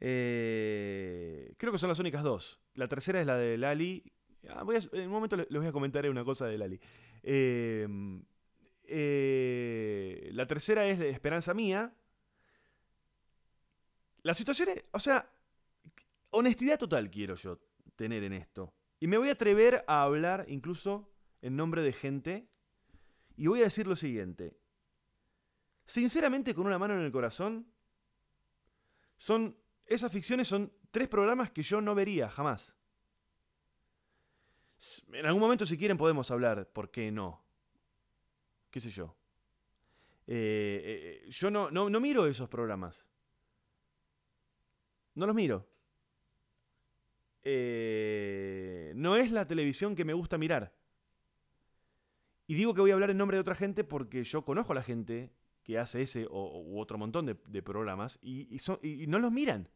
Eh, 0.00 1.54
creo 1.56 1.72
que 1.72 1.78
son 1.78 1.88
las 1.88 1.98
únicas 1.98 2.22
dos. 2.22 2.60
La 2.74 2.86
tercera 2.88 3.20
es 3.20 3.26
la 3.26 3.36
de 3.36 3.56
Lali. 3.58 4.12
Ah, 4.48 4.62
voy 4.62 4.76
en 4.92 5.06
un 5.06 5.10
momento 5.10 5.36
le- 5.36 5.46
les 5.50 5.58
voy 5.60 5.68
a 5.68 5.72
comentar 5.72 6.08
una 6.08 6.24
cosa 6.24 6.46
de 6.46 6.58
Lali. 6.58 6.80
Eh, 7.22 7.88
eh, 8.84 10.30
la 10.32 10.46
tercera 10.46 10.86
es 10.86 11.00
Esperanza 11.00 11.54
Mía. 11.54 11.94
La 14.22 14.34
situación 14.34 14.68
es, 14.70 14.84
o 14.92 15.00
sea, 15.00 15.30
honestidad 16.30 16.78
total 16.78 17.10
quiero 17.10 17.34
yo 17.34 17.60
tener 17.96 18.22
en 18.24 18.32
esto. 18.32 18.74
Y 19.00 19.06
me 19.06 19.18
voy 19.18 19.28
a 19.28 19.32
atrever 19.32 19.84
a 19.86 20.02
hablar 20.02 20.44
incluso 20.48 21.12
en 21.42 21.56
nombre 21.56 21.82
de 21.82 21.92
gente. 21.92 22.48
Y 23.36 23.46
voy 23.46 23.60
a 23.60 23.64
decir 23.64 23.86
lo 23.86 23.96
siguiente. 23.96 24.58
Sinceramente, 25.86 26.54
con 26.54 26.66
una 26.66 26.78
mano 26.78 26.94
en 26.94 27.00
el 27.00 27.12
corazón, 27.12 27.72
son. 29.16 29.56
Esas 29.86 30.12
ficciones 30.12 30.46
son 30.46 30.70
tres 30.90 31.08
programas 31.08 31.50
que 31.50 31.62
yo 31.62 31.80
no 31.80 31.94
vería 31.94 32.28
jamás. 32.28 32.76
En 35.12 35.24
algún 35.24 35.40
momento, 35.40 35.64
si 35.64 35.78
quieren, 35.78 35.96
podemos 35.96 36.30
hablar. 36.30 36.68
¿Por 36.70 36.90
qué 36.90 37.10
no? 37.10 37.42
¿Qué 38.70 38.80
sé 38.80 38.90
yo? 38.90 39.16
Eh, 40.26 41.22
eh, 41.24 41.30
yo 41.30 41.50
no, 41.50 41.70
no, 41.70 41.88
no 41.88 42.00
miro 42.00 42.26
esos 42.26 42.48
programas. 42.50 43.08
No 45.14 45.26
los 45.26 45.34
miro. 45.34 45.66
Eh, 47.50 48.92
no 48.94 49.16
es 49.16 49.30
la 49.30 49.46
televisión 49.46 49.96
que 49.96 50.04
me 50.04 50.12
gusta 50.12 50.36
mirar. 50.36 50.74
Y 52.46 52.54
digo 52.54 52.74
que 52.74 52.82
voy 52.82 52.90
a 52.90 52.94
hablar 52.94 53.08
en 53.08 53.16
nombre 53.16 53.38
de 53.38 53.40
otra 53.40 53.54
gente 53.54 53.84
porque 53.84 54.22
yo 54.22 54.44
conozco 54.44 54.72
a 54.72 54.74
la 54.74 54.82
gente 54.82 55.32
que 55.62 55.78
hace 55.78 56.02
ese 56.02 56.26
o, 56.30 56.60
u 56.60 56.78
otro 56.78 56.98
montón 56.98 57.24
de, 57.24 57.62
programas 57.62 58.18
y, 58.20 58.58
no 59.08 59.18
los 59.18 59.32
miran. 59.32 59.70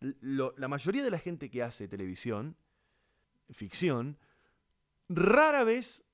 La 0.00 0.66
mayoría 0.66 1.04
de 1.04 1.10
la 1.10 1.20
gente 1.20 1.50
que 1.50 1.62
hace 1.62 1.86
televisión, 1.86 2.56
ficción, 3.50 4.18
rara 5.08 5.62
vez 5.62 6.04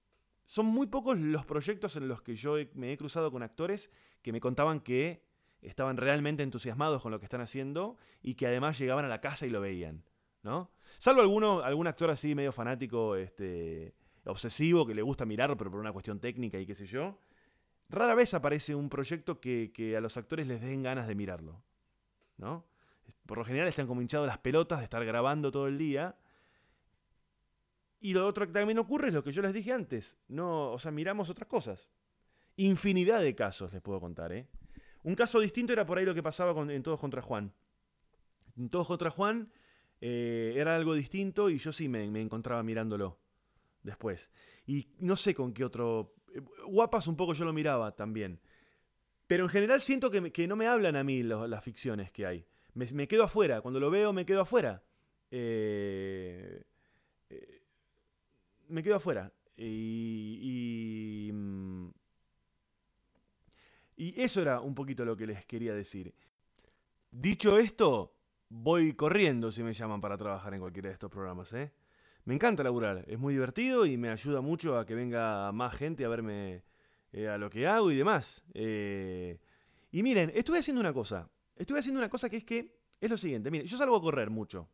son 0.46 0.66
muy 0.66 0.86
pocos 0.86 1.18
los 1.18 1.46
proyectos 1.46 1.96
en 1.96 2.08
los 2.08 2.20
que 2.20 2.34
yo 2.34 2.56
me 2.74 2.92
he 2.92 2.98
cruzado 2.98 3.32
con 3.32 3.42
actores 3.42 3.90
que 4.20 4.32
me 4.32 4.40
contaban 4.40 4.80
que 4.80 5.24
estaban 5.62 5.96
realmente 5.96 6.42
entusiasmados 6.42 7.00
con 7.02 7.10
lo 7.10 7.18
que 7.18 7.24
están 7.24 7.40
haciendo 7.40 7.96
y 8.22 8.34
que 8.34 8.46
además 8.46 8.78
llegaban 8.78 9.06
a 9.06 9.08
la 9.08 9.22
casa 9.22 9.46
y 9.46 9.50
lo 9.50 9.62
veían, 9.62 10.04
¿no? 10.44 10.70
Salvo 11.00 11.20
alguno, 11.20 11.60
algún 11.60 11.86
actor 11.88 12.10
así 12.10 12.34
medio 12.34 12.52
fanático, 12.52 13.16
este, 13.16 13.94
obsesivo, 14.24 14.86
que 14.86 14.94
le 14.94 15.02
gusta 15.02 15.26
mirar, 15.26 15.56
pero 15.56 15.70
por 15.70 15.80
una 15.80 15.92
cuestión 15.92 16.20
técnica 16.20 16.58
y 16.58 16.66
qué 16.66 16.74
sé 16.74 16.86
yo. 16.86 17.18
Rara 17.88 18.14
vez 18.14 18.32
aparece 18.32 18.74
un 18.74 18.88
proyecto 18.88 19.40
que, 19.40 19.72
que 19.74 19.96
a 19.96 20.00
los 20.00 20.16
actores 20.16 20.46
les 20.46 20.60
den 20.60 20.82
ganas 20.82 21.06
de 21.08 21.14
mirarlo, 21.14 21.62
¿no? 22.38 22.64
Por 23.26 23.38
lo 23.38 23.44
general 23.44 23.68
están 23.68 23.86
como 23.86 24.00
hinchados 24.00 24.26
las 24.26 24.38
pelotas 24.38 24.78
de 24.78 24.84
estar 24.84 25.04
grabando 25.04 25.50
todo 25.50 25.66
el 25.66 25.76
día. 25.78 26.16
Y 28.00 28.12
lo 28.12 28.26
otro 28.26 28.46
que 28.46 28.52
también 28.52 28.78
ocurre 28.78 29.08
es 29.08 29.14
lo 29.14 29.24
que 29.24 29.32
yo 29.32 29.40
les 29.42 29.52
dije 29.52 29.72
antes. 29.72 30.16
No, 30.28 30.72
o 30.72 30.78
sea, 30.78 30.90
miramos 30.90 31.30
otras 31.30 31.48
cosas. 31.48 31.90
Infinidad 32.56 33.22
de 33.22 33.34
casos 33.34 33.72
les 33.72 33.80
puedo 33.82 33.98
contar, 34.00 34.32
¿eh? 34.32 34.46
Un 35.02 35.14
caso 35.14 35.40
distinto 35.40 35.72
era 35.72 35.84
por 35.86 35.98
ahí 35.98 36.04
lo 36.04 36.14
que 36.14 36.22
pasaba 36.22 36.54
con- 36.54 36.70
en 36.70 36.82
Todos 36.82 37.00
contra 37.00 37.20
Juan. 37.22 37.52
En 38.56 38.68
Todos 38.68 38.86
contra 38.86 39.10
Juan 39.10 39.50
eh, 40.06 40.52
era 40.56 40.76
algo 40.76 40.92
distinto 40.92 41.48
y 41.48 41.56
yo 41.56 41.72
sí 41.72 41.88
me, 41.88 42.10
me 42.10 42.20
encontraba 42.20 42.62
mirándolo 42.62 43.18
después. 43.82 44.30
Y 44.66 44.86
no 44.98 45.16
sé 45.16 45.34
con 45.34 45.54
qué 45.54 45.64
otro... 45.64 46.14
eh, 46.34 46.42
Guapas 46.66 47.06
un 47.06 47.16
poco 47.16 47.32
yo 47.32 47.46
lo 47.46 47.54
miraba 47.54 47.96
también. 47.96 48.38
Pero 49.26 49.44
en 49.44 49.50
general 49.50 49.80
siento 49.80 50.10
que, 50.10 50.30
que 50.30 50.46
no 50.46 50.56
me 50.56 50.66
hablan 50.66 50.96
a 50.96 51.04
mí 51.04 51.22
las 51.22 51.64
ficciones 51.64 52.12
que 52.12 52.26
hay. 52.26 52.46
Me, 52.74 53.08
quedo 53.08 53.22
afuera. 53.24 53.62
Cuando 53.62 53.80
lo 53.80 53.90
veo 53.90 54.12
me 54.12 54.26
quedo 54.26 54.42
afuera. 54.42 54.82
Eh, 55.30 56.62
me 58.68 58.82
quedo 58.82 58.96
afuera. 58.96 59.32
Y, 59.56 61.28
y, 61.28 61.32
mm, 61.32 61.88
y 63.96 64.20
eso 64.20 64.42
era 64.42 64.60
un 64.60 64.74
poquito 64.74 65.04
lo 65.06 65.16
que 65.16 65.26
les 65.26 65.46
quería 65.46 65.74
decir. 65.74 66.12
Dicho 67.10 67.58
esto, 67.58 68.13
voy 68.56 68.94
corriendo 68.94 69.50
si 69.50 69.62
me 69.64 69.72
llaman 69.72 70.00
para 70.00 70.16
trabajar 70.16 70.54
en 70.54 70.60
cualquiera 70.60 70.88
de 70.88 70.92
estos 70.94 71.10
programas. 71.10 71.52
¿eh? 71.54 71.72
Me 72.24 72.34
encanta 72.34 72.62
laburar, 72.62 73.04
es 73.08 73.18
muy 73.18 73.34
divertido 73.34 73.84
y 73.84 73.96
me 73.96 74.10
ayuda 74.10 74.40
mucho 74.40 74.78
a 74.78 74.86
que 74.86 74.94
venga 74.94 75.50
más 75.52 75.74
gente 75.74 76.04
a 76.04 76.08
verme 76.08 76.62
eh, 77.12 77.28
a 77.28 77.36
lo 77.36 77.50
que 77.50 77.66
hago 77.66 77.90
y 77.90 77.96
demás. 77.96 78.44
Eh, 78.54 79.38
y 79.90 80.02
miren, 80.02 80.30
estuve 80.34 80.60
haciendo 80.60 80.80
una 80.80 80.92
cosa. 80.92 81.28
Estuve 81.56 81.80
haciendo 81.80 81.98
una 82.00 82.08
cosa 82.08 82.30
que 82.30 82.36
es 82.38 82.44
que 82.44 82.76
es 83.00 83.10
lo 83.10 83.16
siguiente. 83.16 83.50
Miren, 83.50 83.66
yo 83.66 83.76
salgo 83.76 83.96
a 83.96 84.00
correr 84.00 84.30
mucho. 84.30 84.68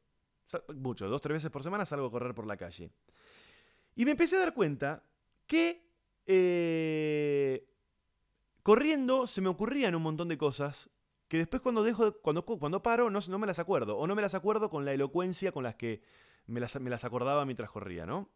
Sa- 0.47 0.63
Mucho, 0.75 1.09
dos, 1.09 1.21
tres 1.21 1.35
veces 1.37 1.51
por 1.51 1.63
semana 1.63 1.87
salgo 1.87 2.07
a 2.07 2.11
correr 2.11 2.35
por 2.35 2.47
la 2.47 2.57
calle. 2.57 2.91
Y 3.97 4.05
me 4.05 4.11
empecé 4.13 4.37
a 4.37 4.41
dar 4.41 4.55
cuenta 4.55 5.03
que 5.47 5.89
eh, 6.27 7.67
corriendo 8.63 9.27
se 9.27 9.41
me 9.41 9.49
ocurrían 9.49 9.95
un 9.95 10.03
montón 10.03 10.29
de 10.29 10.39
cosas 10.39 10.91
que 11.31 11.39
después 11.39 11.63
cuando 11.63 11.85
dejo, 11.85 12.07
de- 12.07 12.13
cuando, 12.19 12.45
cuando 12.45 12.83
paro 12.83 13.09
no, 13.09 13.21
no 13.29 13.39
me 13.39 13.47
las 13.47 13.61
acuerdo. 13.61 13.97
O 13.97 14.09
no 14.09 14.17
me 14.17 14.21
las 14.23 14.35
acuerdo 14.35 14.69
con 14.69 14.85
la 14.85 14.93
elocuencia 14.93 15.53
con 15.53 15.63
las 15.63 15.77
que 15.77 16.03
me 16.49 16.59
las, 16.59 16.79
me 16.81 16.91
las 16.91 17.05
acordaba 17.05 17.45
mientras 17.45 17.71
corría, 17.71 18.05
¿no? 18.05 18.29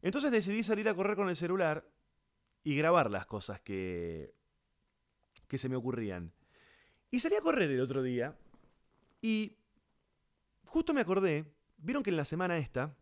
Entonces 0.00 0.32
decidí 0.32 0.62
salir 0.62 0.88
a 0.88 0.94
correr 0.94 1.14
con 1.14 1.28
el 1.28 1.36
celular 1.36 1.86
y 2.64 2.74
grabar 2.74 3.10
las 3.10 3.26
cosas 3.26 3.60
que, 3.60 4.32
que 5.46 5.58
se 5.58 5.68
me 5.68 5.76
ocurrían. 5.76 6.32
Y 7.10 7.20
salí 7.20 7.36
a 7.36 7.42
correr 7.42 7.70
el 7.70 7.82
otro 7.82 8.02
día 8.02 8.34
y 9.20 9.58
justo 10.64 10.94
me 10.94 11.02
acordé, 11.02 11.44
vieron 11.76 12.02
que 12.02 12.08
en 12.10 12.16
la 12.16 12.24
semana 12.24 12.56
esta, 12.56 12.96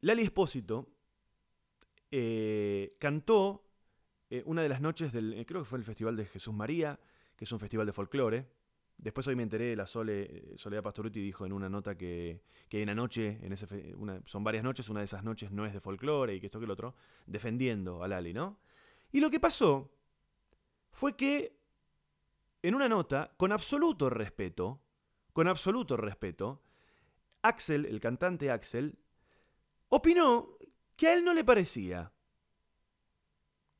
Lali 0.00 0.22
Espósito 0.22 0.88
eh, 2.10 2.96
cantó 2.98 3.66
eh, 4.30 4.42
una 4.46 4.62
de 4.62 4.70
las 4.70 4.80
noches 4.80 5.12
del, 5.12 5.34
eh, 5.34 5.44
creo 5.44 5.60
que 5.60 5.68
fue 5.68 5.78
el 5.78 5.84
Festival 5.84 6.16
de 6.16 6.24
Jesús 6.24 6.54
María, 6.54 6.98
que 7.38 7.44
es 7.44 7.52
un 7.52 7.60
festival 7.60 7.86
de 7.86 7.92
folclore. 7.92 8.46
Después 8.98 9.24
hoy 9.28 9.36
me 9.36 9.44
enteré, 9.44 9.76
la 9.76 9.86
Sole, 9.86 10.22
eh, 10.22 10.52
Soledad 10.56 10.82
Pastoruti 10.82 11.20
dijo 11.20 11.46
en 11.46 11.52
una 11.52 11.68
nota 11.68 11.96
que, 11.96 12.42
que 12.68 12.78
hay 12.78 12.82
una 12.82 12.96
noche, 12.96 13.38
en 13.42 13.52
ese 13.52 13.66
son 14.24 14.42
varias 14.42 14.64
noches, 14.64 14.88
una 14.88 15.00
de 15.00 15.04
esas 15.04 15.22
noches 15.22 15.52
no 15.52 15.64
es 15.64 15.72
de 15.72 15.80
folclore 15.80 16.34
y 16.34 16.40
que 16.40 16.46
esto 16.46 16.58
que 16.58 16.64
el 16.64 16.70
otro, 16.72 16.96
defendiendo 17.24 18.02
a 18.02 18.08
Lali, 18.08 18.34
¿no? 18.34 18.58
Y 19.12 19.20
lo 19.20 19.30
que 19.30 19.38
pasó 19.38 19.92
fue 20.90 21.16
que 21.16 21.56
en 22.60 22.74
una 22.74 22.88
nota, 22.88 23.32
con 23.36 23.52
absoluto 23.52 24.10
respeto, 24.10 24.82
con 25.32 25.46
absoluto 25.46 25.96
respeto, 25.96 26.60
Axel, 27.42 27.86
el 27.86 28.00
cantante 28.00 28.50
Axel, 28.50 28.98
opinó 29.90 30.58
que 30.96 31.06
a 31.06 31.14
él 31.14 31.24
no 31.24 31.34
le 31.34 31.44
parecía 31.44 32.12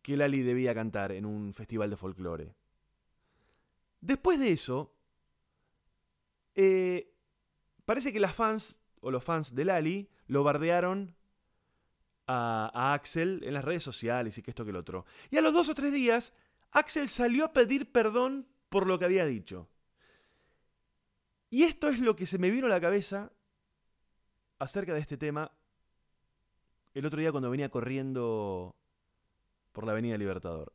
que 0.00 0.16
Lali 0.16 0.42
debía 0.42 0.74
cantar 0.74 1.10
en 1.10 1.26
un 1.26 1.52
festival 1.54 1.90
de 1.90 1.96
folclore. 1.96 2.54
Después 4.00 4.38
de 4.38 4.52
eso, 4.52 4.94
eh, 6.54 7.14
parece 7.84 8.12
que 8.12 8.20
las 8.20 8.34
fans, 8.34 8.78
o 9.00 9.10
los 9.10 9.24
fans 9.24 9.54
de 9.54 9.64
Lali, 9.64 10.10
lo 10.26 10.44
bardearon 10.44 11.16
a, 12.26 12.70
a 12.74 12.94
Axel 12.94 13.42
en 13.44 13.54
las 13.54 13.64
redes 13.64 13.82
sociales 13.82 14.38
y 14.38 14.42
que 14.42 14.50
esto 14.50 14.64
que 14.64 14.70
el 14.70 14.76
otro. 14.76 15.04
Y 15.30 15.36
a 15.36 15.40
los 15.40 15.52
dos 15.52 15.68
o 15.68 15.74
tres 15.74 15.92
días, 15.92 16.32
Axel 16.70 17.08
salió 17.08 17.44
a 17.44 17.52
pedir 17.52 17.90
perdón 17.90 18.46
por 18.68 18.86
lo 18.86 18.98
que 18.98 19.06
había 19.06 19.24
dicho. 19.24 19.68
Y 21.50 21.64
esto 21.64 21.88
es 21.88 21.98
lo 21.98 22.14
que 22.14 22.26
se 22.26 22.38
me 22.38 22.50
vino 22.50 22.66
a 22.66 22.70
la 22.70 22.80
cabeza 22.80 23.32
acerca 24.58 24.92
de 24.92 25.00
este 25.00 25.16
tema 25.16 25.52
el 26.94 27.06
otro 27.06 27.20
día 27.20 27.30
cuando 27.30 27.50
venía 27.50 27.70
corriendo 27.70 28.76
por 29.72 29.86
la 29.86 29.92
Avenida 29.92 30.18
Libertador. 30.18 30.72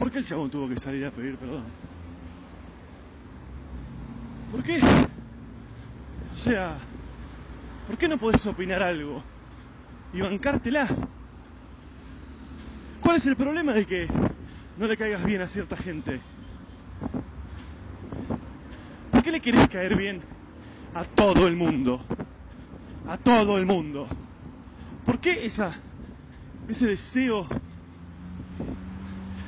¿Por 0.00 0.10
qué 0.10 0.16
el 0.16 0.24
chabón 0.24 0.50
tuvo 0.50 0.66
que 0.66 0.78
salir 0.78 1.04
a 1.04 1.10
pedir 1.10 1.36
perdón? 1.36 1.62
¿Por 4.50 4.62
qué? 4.62 4.80
O 6.34 6.38
sea, 6.38 6.78
¿por 7.86 7.98
qué 7.98 8.08
no 8.08 8.16
podés 8.16 8.46
opinar 8.46 8.82
algo 8.82 9.22
y 10.14 10.22
bancártela? 10.22 10.88
¿Cuál 13.02 13.16
es 13.16 13.26
el 13.26 13.36
problema 13.36 13.74
de 13.74 13.84
que 13.84 14.08
no 14.78 14.86
le 14.86 14.96
caigas 14.96 15.22
bien 15.22 15.42
a 15.42 15.46
cierta 15.46 15.76
gente? 15.76 16.18
¿Por 19.12 19.22
qué 19.22 19.30
le 19.30 19.40
querés 19.40 19.68
caer 19.68 19.96
bien 19.96 20.22
a 20.94 21.04
todo 21.04 21.46
el 21.46 21.56
mundo. 21.56 22.02
A 23.06 23.18
todo 23.18 23.58
el 23.58 23.66
mundo. 23.66 24.08
¿Por 25.04 25.18
qué 25.18 25.44
esa, 25.44 25.74
ese 26.68 26.86
deseo 26.86 27.46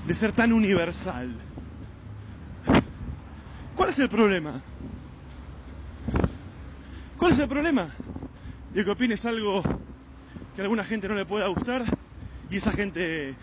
de 0.06 0.14
ser 0.14 0.32
tan 0.32 0.52
universal? 0.52 1.30
¿Cuál 3.76 3.90
es 3.90 3.98
el 3.98 4.08
problema? 4.08 4.60
¿Cuál 7.18 7.32
es 7.32 7.38
el 7.38 7.48
problema? 7.48 7.88
De 8.74 8.84
que 8.84 8.90
opines 8.90 9.24
algo 9.24 9.62
que 10.54 10.60
a 10.60 10.64
alguna 10.64 10.84
gente 10.84 11.08
no 11.08 11.14
le 11.14 11.24
pueda 11.24 11.46
gustar 11.48 11.82
y 12.50 12.56
esa 12.56 12.72
gente 12.72 13.34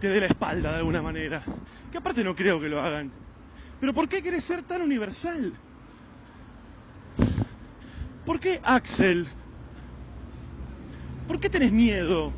te 0.00 0.08
dé 0.08 0.20
la 0.20 0.26
espalda 0.26 0.72
de 0.72 0.78
alguna 0.78 1.02
manera. 1.02 1.42
Que 1.90 1.98
aparte 1.98 2.22
no 2.22 2.36
creo 2.36 2.60
que 2.60 2.68
lo 2.68 2.80
hagan. 2.80 3.10
Pero 3.80 3.94
¿por 3.94 4.08
qué 4.08 4.22
querés 4.22 4.44
ser 4.44 4.62
tan 4.62 4.82
universal? 4.82 5.52
¿Por 8.24 8.40
qué 8.40 8.60
Axel? 8.62 9.26
¿Por 11.26 11.40
qué 11.40 11.48
tenés 11.48 11.72
miedo 11.72 12.32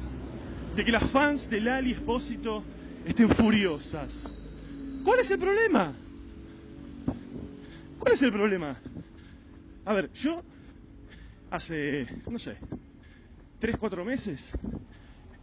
de 0.75 0.85
que 0.85 0.93
las 0.93 1.03
fans 1.03 1.51
de 1.51 1.61
Lali 1.61 1.93
Espósito 1.93 2.65
estén 3.07 3.31
furiosas? 3.31 4.31
¿Cuál 5.05 5.21
es 5.21 5.31
el 5.31 5.39
problema? 5.39 5.93
¿Cuál 7.99 8.13
es 8.13 8.23
el 8.23 8.33
problema? 8.33 8.77
A 9.85 9.95
ver, 9.95 10.13
yo 10.13 10.43
hace, 11.51 12.07
no 12.29 12.39
sé, 12.39 12.57
tres, 13.61 13.77
cuatro 13.79 14.05
meses 14.05 14.53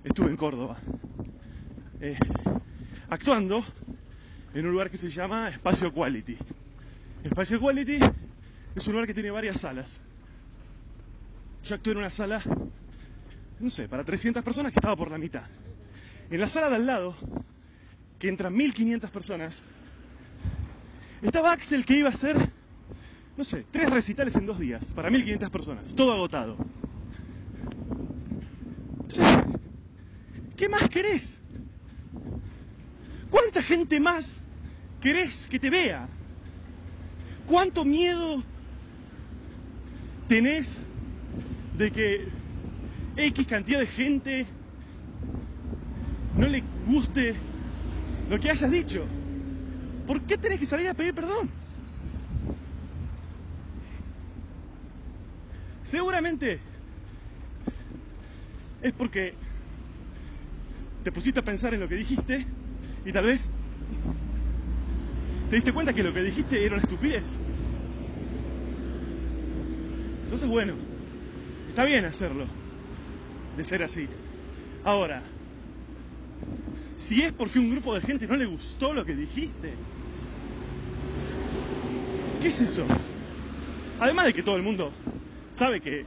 estuve 0.04 0.30
en 0.30 0.38
Córdoba, 0.38 0.78
eh, 2.02 2.17
actuando 3.10 3.63
en 4.54 4.65
un 4.65 4.71
lugar 4.73 4.91
que 4.91 4.97
se 4.97 5.10
llama 5.10 5.49
Espacio 5.49 5.93
Quality. 5.93 6.38
Espacio 7.23 7.60
Quality 7.60 7.99
es 8.76 8.88
un 8.88 8.93
lugar 8.93 9.08
que 9.08 9.13
tiene 9.13 9.32
varias 9.32 9.62
salas. 9.62 10.02
Yo 11.63 11.76
actué 11.76 11.93
en 11.93 11.99
una 11.99 12.10
sala, 12.10 12.43
no 13.62 13.69
sé, 13.69 13.88
para 13.88 14.04
300 14.04 14.43
personas 14.43 14.73
que 14.73 14.80
estaba 14.80 14.97
por 14.97 15.10
la 15.10 15.17
mitad. 15.17 15.45
En 16.30 16.39
la 16.41 16.49
sala 16.49 16.69
de 16.69 16.76
al 16.76 16.86
lado, 16.86 17.15
que 18.23 18.29
entran 18.29 18.55
1500 18.55 19.12
personas, 19.12 19.63
estaba 21.21 21.51
Axel 21.51 21.83
que 21.83 21.97
iba 21.97 22.07
a 22.07 22.13
hacer, 22.13 22.38
no 23.36 23.43
sé, 23.43 23.65
tres 23.69 23.89
recitales 23.89 24.38
en 24.38 24.45
dos 24.45 24.59
días, 24.59 24.93
para 24.93 25.09
1500 25.09 25.49
personas, 25.49 25.93
todo 25.93 26.13
agotado. 26.13 26.55
¿Qué 30.55 30.69
más 30.69 30.88
querés? 30.88 31.41
¿Cuánta 33.29 33.62
gente 33.62 33.99
más 33.99 34.39
querés 35.01 35.49
que 35.49 35.59
te 35.59 35.69
vea? 35.69 36.07
¿Cuánto 37.45 37.83
miedo 37.83 38.41
tenés 40.29 40.77
de 41.77 41.91
que 41.91 42.25
X 43.17 43.47
cantidad 43.47 43.79
de 43.79 43.88
gente 43.88 44.45
no 46.38 46.47
le 46.47 46.63
guste 46.88 47.36
lo 48.29 48.39
que 48.39 48.49
hayas 48.49 48.71
dicho? 48.71 49.05
¿Por 50.05 50.21
qué 50.21 50.38
tenés 50.38 50.59
que 50.59 50.65
salir 50.65 50.88
a 50.88 50.93
pedir 50.93 51.13
perdón? 51.13 51.49
Seguramente 55.83 56.59
es 58.81 58.91
porque 58.93 59.33
te 61.03 61.12
pusiste 61.12 61.39
a 61.39 61.43
pensar 61.43 61.73
en 61.73 61.81
lo 61.81 61.88
que 61.88 61.95
dijiste 61.95 62.45
y 63.05 63.12
tal 63.12 63.25
vez 63.25 63.51
te 65.49 65.55
diste 65.55 65.71
cuenta 65.71 65.93
que 65.93 66.03
lo 66.03 66.13
que 66.13 66.23
dijiste 66.23 66.65
era 66.65 66.75
una 66.75 66.83
estupidez. 66.83 67.38
Entonces, 70.23 70.49
bueno, 70.49 70.73
está 71.69 71.86
bien 71.86 72.05
hacerlo, 72.05 72.45
de 73.55 73.63
ser 73.63 73.83
así. 73.83 74.07
Ahora, 74.83 75.21
si 77.07 77.21
es 77.21 77.33
porque 77.33 77.59
un 77.59 77.69
grupo 77.69 77.93
de 77.93 78.01
gente 78.01 78.27
no 78.27 78.35
le 78.35 78.45
gustó 78.45 78.93
lo 78.93 79.03
que 79.03 79.15
dijiste, 79.15 79.73
¿qué 82.41 82.47
es 82.47 82.61
eso? 82.61 82.85
Además 83.99 84.27
de 84.27 84.33
que 84.33 84.43
todo 84.43 84.55
el 84.55 84.63
mundo 84.63 84.91
sabe 85.51 85.81
que 85.81 86.05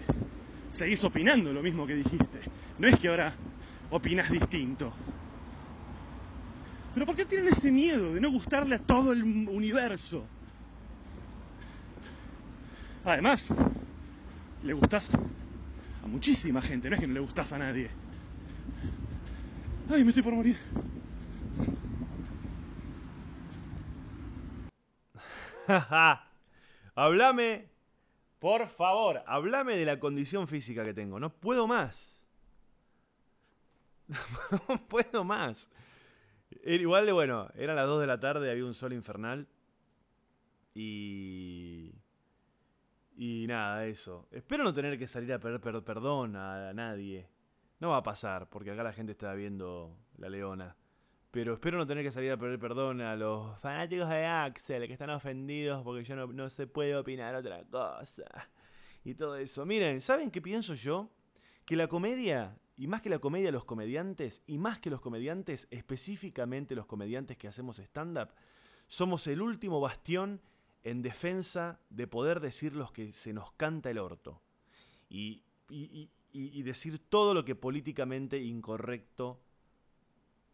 seguís 0.72 1.04
opinando 1.04 1.52
lo 1.52 1.62
mismo 1.62 1.86
que 1.86 1.94
dijiste. 1.94 2.40
No 2.78 2.88
es 2.88 2.98
que 2.98 3.08
ahora 3.08 3.34
opinas 3.90 4.30
distinto. 4.30 4.92
Pero 6.94 7.04
¿por 7.04 7.14
qué 7.14 7.26
tienen 7.26 7.48
ese 7.48 7.70
miedo 7.70 8.14
de 8.14 8.20
no 8.20 8.30
gustarle 8.30 8.76
a 8.76 8.78
todo 8.78 9.12
el 9.12 9.22
universo? 9.22 10.24
Además, 13.04 13.48
le 14.62 14.72
gustas 14.72 15.10
a 16.02 16.06
muchísima 16.08 16.62
gente, 16.62 16.88
no 16.88 16.96
es 16.96 17.00
que 17.00 17.06
no 17.06 17.14
le 17.14 17.20
gustas 17.20 17.52
a 17.52 17.58
nadie. 17.58 17.90
Ay, 19.90 20.02
me 20.04 20.10
estoy 20.10 20.22
por 20.22 20.34
morir. 20.34 20.56
hablame, 26.94 27.68
por 28.38 28.66
favor, 28.68 29.22
hablame 29.26 29.76
de 29.76 29.84
la 29.84 29.98
condición 29.98 30.46
física 30.46 30.84
que 30.84 30.94
tengo. 30.94 31.18
No 31.20 31.30
puedo 31.30 31.66
más. 31.66 32.20
no 34.68 34.76
puedo 34.88 35.24
más. 35.24 35.68
Igual 36.64 37.06
de 37.06 37.12
bueno, 37.12 37.48
eran 37.54 37.76
las 37.76 37.86
2 37.86 38.00
de 38.00 38.06
la 38.06 38.20
tarde, 38.20 38.50
había 38.50 38.64
un 38.64 38.74
sol 38.74 38.92
infernal. 38.92 39.46
Y. 40.74 41.92
Y 43.16 43.46
nada, 43.48 43.86
eso. 43.86 44.28
Espero 44.30 44.62
no 44.62 44.74
tener 44.74 44.98
que 44.98 45.08
salir 45.08 45.32
a 45.32 45.38
pedir 45.38 45.58
per- 45.60 45.82
perdón 45.82 46.36
a 46.36 46.72
nadie. 46.74 47.26
No 47.80 47.90
va 47.90 47.98
a 47.98 48.02
pasar, 48.02 48.48
porque 48.48 48.70
acá 48.70 48.82
la 48.82 48.92
gente 48.92 49.12
está 49.12 49.34
viendo 49.34 49.96
La 50.16 50.28
Leona. 50.28 50.76
Pero 51.30 51.54
espero 51.54 51.76
no 51.76 51.86
tener 51.86 52.02
que 52.02 52.10
salir 52.10 52.32
a 52.32 52.38
pedir 52.38 52.58
perdón 52.58 53.02
a 53.02 53.14
los 53.16 53.58
fanáticos 53.60 54.08
de 54.08 54.24
Axel 54.24 54.86
que 54.86 54.92
están 54.94 55.10
ofendidos 55.10 55.82
porque 55.82 56.02
yo 56.04 56.16
no, 56.16 56.26
no 56.28 56.48
se 56.48 56.66
puede 56.66 56.96
opinar 56.96 57.34
otra 57.34 57.62
cosa. 57.64 58.24
Y 59.04 59.14
todo 59.14 59.36
eso. 59.36 59.66
Miren, 59.66 60.00
¿saben 60.00 60.30
qué 60.30 60.40
pienso 60.40 60.74
yo? 60.74 61.10
Que 61.66 61.76
la 61.76 61.88
comedia, 61.88 62.58
y 62.76 62.86
más 62.86 63.02
que 63.02 63.10
la 63.10 63.18
comedia, 63.18 63.52
los 63.52 63.64
comediantes, 63.64 64.42
y 64.46 64.56
más 64.56 64.80
que 64.80 64.88
los 64.88 65.00
comediantes, 65.00 65.68
específicamente 65.70 66.74
los 66.74 66.86
comediantes 66.86 67.36
que 67.36 67.48
hacemos 67.48 67.78
stand-up, 67.78 68.30
somos 68.86 69.26
el 69.26 69.42
último 69.42 69.80
bastión 69.80 70.40
en 70.84 71.02
defensa 71.02 71.80
de 71.90 72.06
poder 72.06 72.40
decir 72.40 72.74
los 72.74 72.92
que 72.92 73.12
se 73.12 73.32
nos 73.32 73.52
canta 73.52 73.90
el 73.90 73.98
orto. 73.98 74.40
Y, 75.08 75.42
y- 75.68 76.10
y- 76.36 76.62
decir 76.62 76.98
todo 76.98 77.34
lo 77.34 77.44
que 77.44 77.54
políticamente 77.54 78.38
incorrecto. 78.38 79.40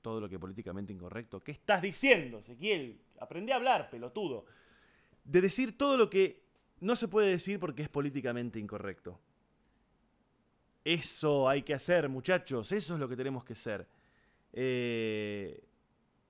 Todo 0.01 0.21
lo 0.21 0.29
que 0.29 0.39
políticamente 0.39 0.93
incorrecto. 0.93 1.43
¿Qué 1.43 1.53
estás 1.53 1.81
diciendo, 1.83 2.39
Ezequiel? 2.39 3.01
Aprendí 3.21 3.53
a 3.53 3.57
hablar, 3.57 3.89
pelotudo. 3.91 4.45
De 5.25 5.41
decir 5.41 5.79
todo 5.79 5.97
lo 5.97 6.11
que 6.11 6.43
no 6.81 6.97
se 6.97 7.07
puede 7.09 7.31
decir 7.31 7.61
porque 7.61 7.83
es 7.83 7.89
políticamente 7.89 8.59
incorrecto. 8.59 9.21
Eso 10.85 11.49
hay 11.49 11.63
que 11.63 11.75
hacer, 11.75 12.09
muchachos. 12.09 12.73
Eso 12.73 12.95
es 12.95 13.01
lo 13.01 13.09
que 13.09 13.17
tenemos 13.17 13.45
que 13.45 13.53
hacer. 13.53 13.87
Eh, 14.53 15.63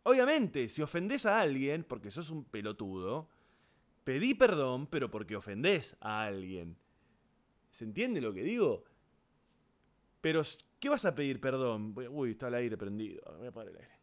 obviamente, 0.03 0.69
si 0.69 0.83
ofendés 0.83 1.25
a 1.25 1.41
alguien 1.41 1.85
porque 1.85 2.11
sos 2.11 2.29
un 2.31 2.45
pelotudo, 2.45 3.29
pedí 4.05 4.35
perdón, 4.35 4.87
pero 4.87 5.11
porque 5.11 5.37
ofendés 5.37 5.97
a 6.01 6.25
alguien. 6.25 6.77
¿Se 7.71 7.85
entiende 7.85 8.21
lo 8.21 8.35
que 8.35 8.43
digo? 8.43 8.85
Pero, 10.23 10.43
¿qué 10.79 10.89
vas 10.89 11.05
a 11.05 11.15
pedir 11.15 11.41
perdón? 11.41 11.95
Uy, 12.11 12.31
está 12.31 12.49
el 12.49 12.55
aire 12.55 12.79
prendido. 12.79 13.23
Voy 13.37 13.47
a 13.47 13.51
apagar 13.51 13.73
el 13.73 13.77
aire. 13.77 14.03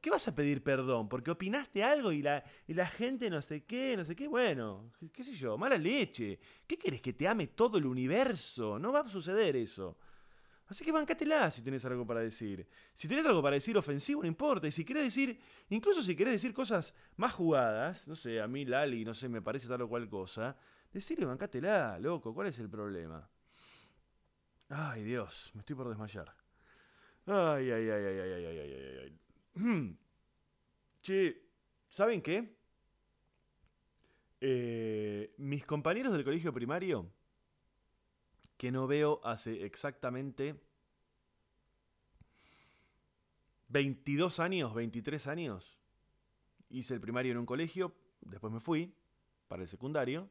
¿Qué 0.00 0.10
vas 0.10 0.26
a 0.26 0.34
pedir 0.34 0.64
perdón? 0.64 1.08
Porque 1.08 1.30
opinaste 1.30 1.84
algo 1.84 2.10
y 2.10 2.22
la, 2.22 2.42
y 2.66 2.74
la 2.74 2.88
gente 2.88 3.30
no 3.30 3.40
sé 3.40 3.62
qué, 3.62 3.94
no 3.96 4.04
sé 4.04 4.16
qué. 4.16 4.26
Bueno, 4.26 4.90
qué 5.12 5.22
sé 5.22 5.32
yo, 5.32 5.56
mala 5.56 5.78
leche. 5.78 6.40
¿Qué 6.66 6.76
querés 6.76 7.00
que 7.00 7.12
te 7.12 7.28
ame 7.28 7.48
todo 7.48 7.78
el 7.78 7.86
universo? 7.86 8.80
No 8.80 8.92
va 8.92 9.00
a 9.00 9.08
suceder 9.08 9.54
eso. 9.54 9.96
Así 10.66 10.84
que 10.84 10.90
bancatela 10.90 11.50
si 11.50 11.62
tenés 11.62 11.84
algo 11.84 12.06
para 12.06 12.20
decir. 12.20 12.66
Si 12.94 13.06
tenés 13.06 13.26
algo 13.26 13.42
para 13.42 13.54
decir 13.54 13.76
ofensivo, 13.76 14.22
no 14.22 14.26
importa. 14.26 14.66
Y 14.66 14.72
si 14.72 14.84
querés 14.84 15.04
decir, 15.04 15.38
incluso 15.68 16.02
si 16.02 16.16
querés 16.16 16.32
decir 16.32 16.54
cosas 16.54 16.94
más 17.16 17.34
jugadas, 17.34 18.08
no 18.08 18.16
sé, 18.16 18.40
a 18.40 18.48
mí 18.48 18.64
Lali, 18.64 19.04
no 19.04 19.12
sé, 19.12 19.28
me 19.28 19.42
parece 19.42 19.68
tal 19.68 19.82
o 19.82 19.88
cual 19.88 20.08
cosa, 20.08 20.56
decirle 20.90 21.26
bancatela, 21.26 21.98
loco, 22.00 22.34
¿cuál 22.34 22.48
es 22.48 22.58
el 22.58 22.70
problema? 22.70 23.28
Ay, 24.74 25.02
Dios, 25.02 25.50
me 25.52 25.60
estoy 25.60 25.76
por 25.76 25.86
desmayar. 25.86 26.34
Ay, 27.26 27.70
ay, 27.70 27.90
ay, 27.90 28.04
ay, 28.04 28.18
ay, 28.18 28.32
ay, 28.32 28.46
ay, 28.46 28.58
ay, 28.58 28.72
ay, 28.72 28.98
ay. 29.02 29.20
Hmm. 29.54 29.98
Che, 31.02 31.42
¿saben 31.88 32.22
qué? 32.22 32.56
Eh, 34.40 35.34
mis 35.36 35.66
compañeros 35.66 36.14
del 36.14 36.24
colegio 36.24 36.54
primario, 36.54 37.12
que 38.56 38.72
no 38.72 38.86
veo 38.86 39.20
hace 39.24 39.62
exactamente 39.66 40.58
22 43.68 44.40
años, 44.40 44.72
23 44.72 45.26
años, 45.26 45.78
hice 46.70 46.94
el 46.94 47.00
primario 47.02 47.32
en 47.32 47.38
un 47.38 47.46
colegio, 47.46 47.94
después 48.22 48.50
me 48.50 48.60
fui 48.60 48.94
para 49.48 49.62
el 49.62 49.68
secundario, 49.68 50.30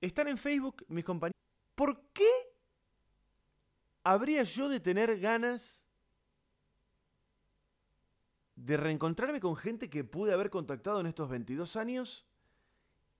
Están 0.00 0.26
en 0.28 0.38
Facebook 0.38 0.84
mis 0.88 1.04
compañeros. 1.04 1.38
¿Por 1.76 2.10
qué 2.12 2.39
habría 4.02 4.42
yo 4.44 4.68
de 4.68 4.80
tener 4.80 5.18
ganas 5.20 5.82
de 8.56 8.76
reencontrarme 8.76 9.40
con 9.40 9.56
gente 9.56 9.88
que 9.88 10.04
pude 10.04 10.32
haber 10.32 10.50
contactado 10.50 11.00
en 11.00 11.06
estos 11.06 11.28
22 11.28 11.76
años 11.76 12.26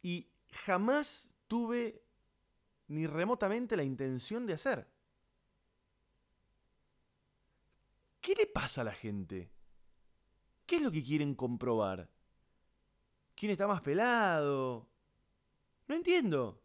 y 0.03 0.29
jamás 0.51 1.31
tuve 1.47 2.03
ni 2.89 3.07
remotamente 3.07 3.77
la 3.77 3.85
intención 3.85 4.47
de 4.47 4.55
hacer? 4.55 4.89
¿Qué 8.21 8.35
le 8.35 8.47
pasa 8.47 8.83
a 8.83 8.85
la 8.85 8.93
gente? 8.93 9.51
¿Qué 10.67 10.77
es 10.77 10.83
lo 10.83 10.91
que 10.91 11.03
quieren 11.03 11.35
comprobar? 11.35 12.11
¿Quién 13.35 13.53
está 13.53 13.67
más 13.67 13.81
pelado? 13.81 14.89
No 15.89 15.95
entiendo. 15.95 16.63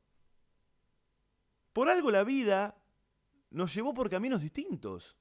Por 1.72 1.90
algo 1.90 2.12
la 2.12 2.24
vida 2.24 2.76
nos 3.56 3.74
llevó 3.74 3.94
por 3.94 4.10
caminos 4.10 4.42
distintos. 4.42 5.16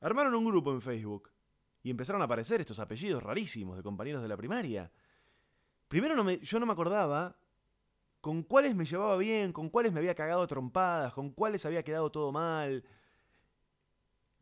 Armaron 0.00 0.34
un 0.34 0.44
grupo 0.44 0.72
en 0.72 0.82
Facebook 0.82 1.30
y 1.82 1.90
empezaron 1.90 2.20
a 2.20 2.26
aparecer 2.26 2.60
estos 2.60 2.78
apellidos 2.78 3.22
rarísimos 3.22 3.78
de 3.78 3.82
compañeros 3.82 4.20
de 4.20 4.28
la 4.28 4.36
primaria. 4.36 4.92
Primero 5.88 6.30
yo 6.30 6.60
no 6.60 6.66
me 6.66 6.72
acordaba 6.72 7.38
con 8.20 8.42
cuáles 8.42 8.74
me 8.74 8.84
llevaba 8.84 9.16
bien, 9.16 9.52
con 9.52 9.70
cuáles 9.70 9.92
me 9.92 10.00
había 10.00 10.14
cagado 10.14 10.46
trompadas, 10.46 11.14
con 11.14 11.30
cuáles 11.30 11.64
había 11.64 11.82
quedado 11.82 12.12
todo 12.12 12.30
mal. 12.30 12.84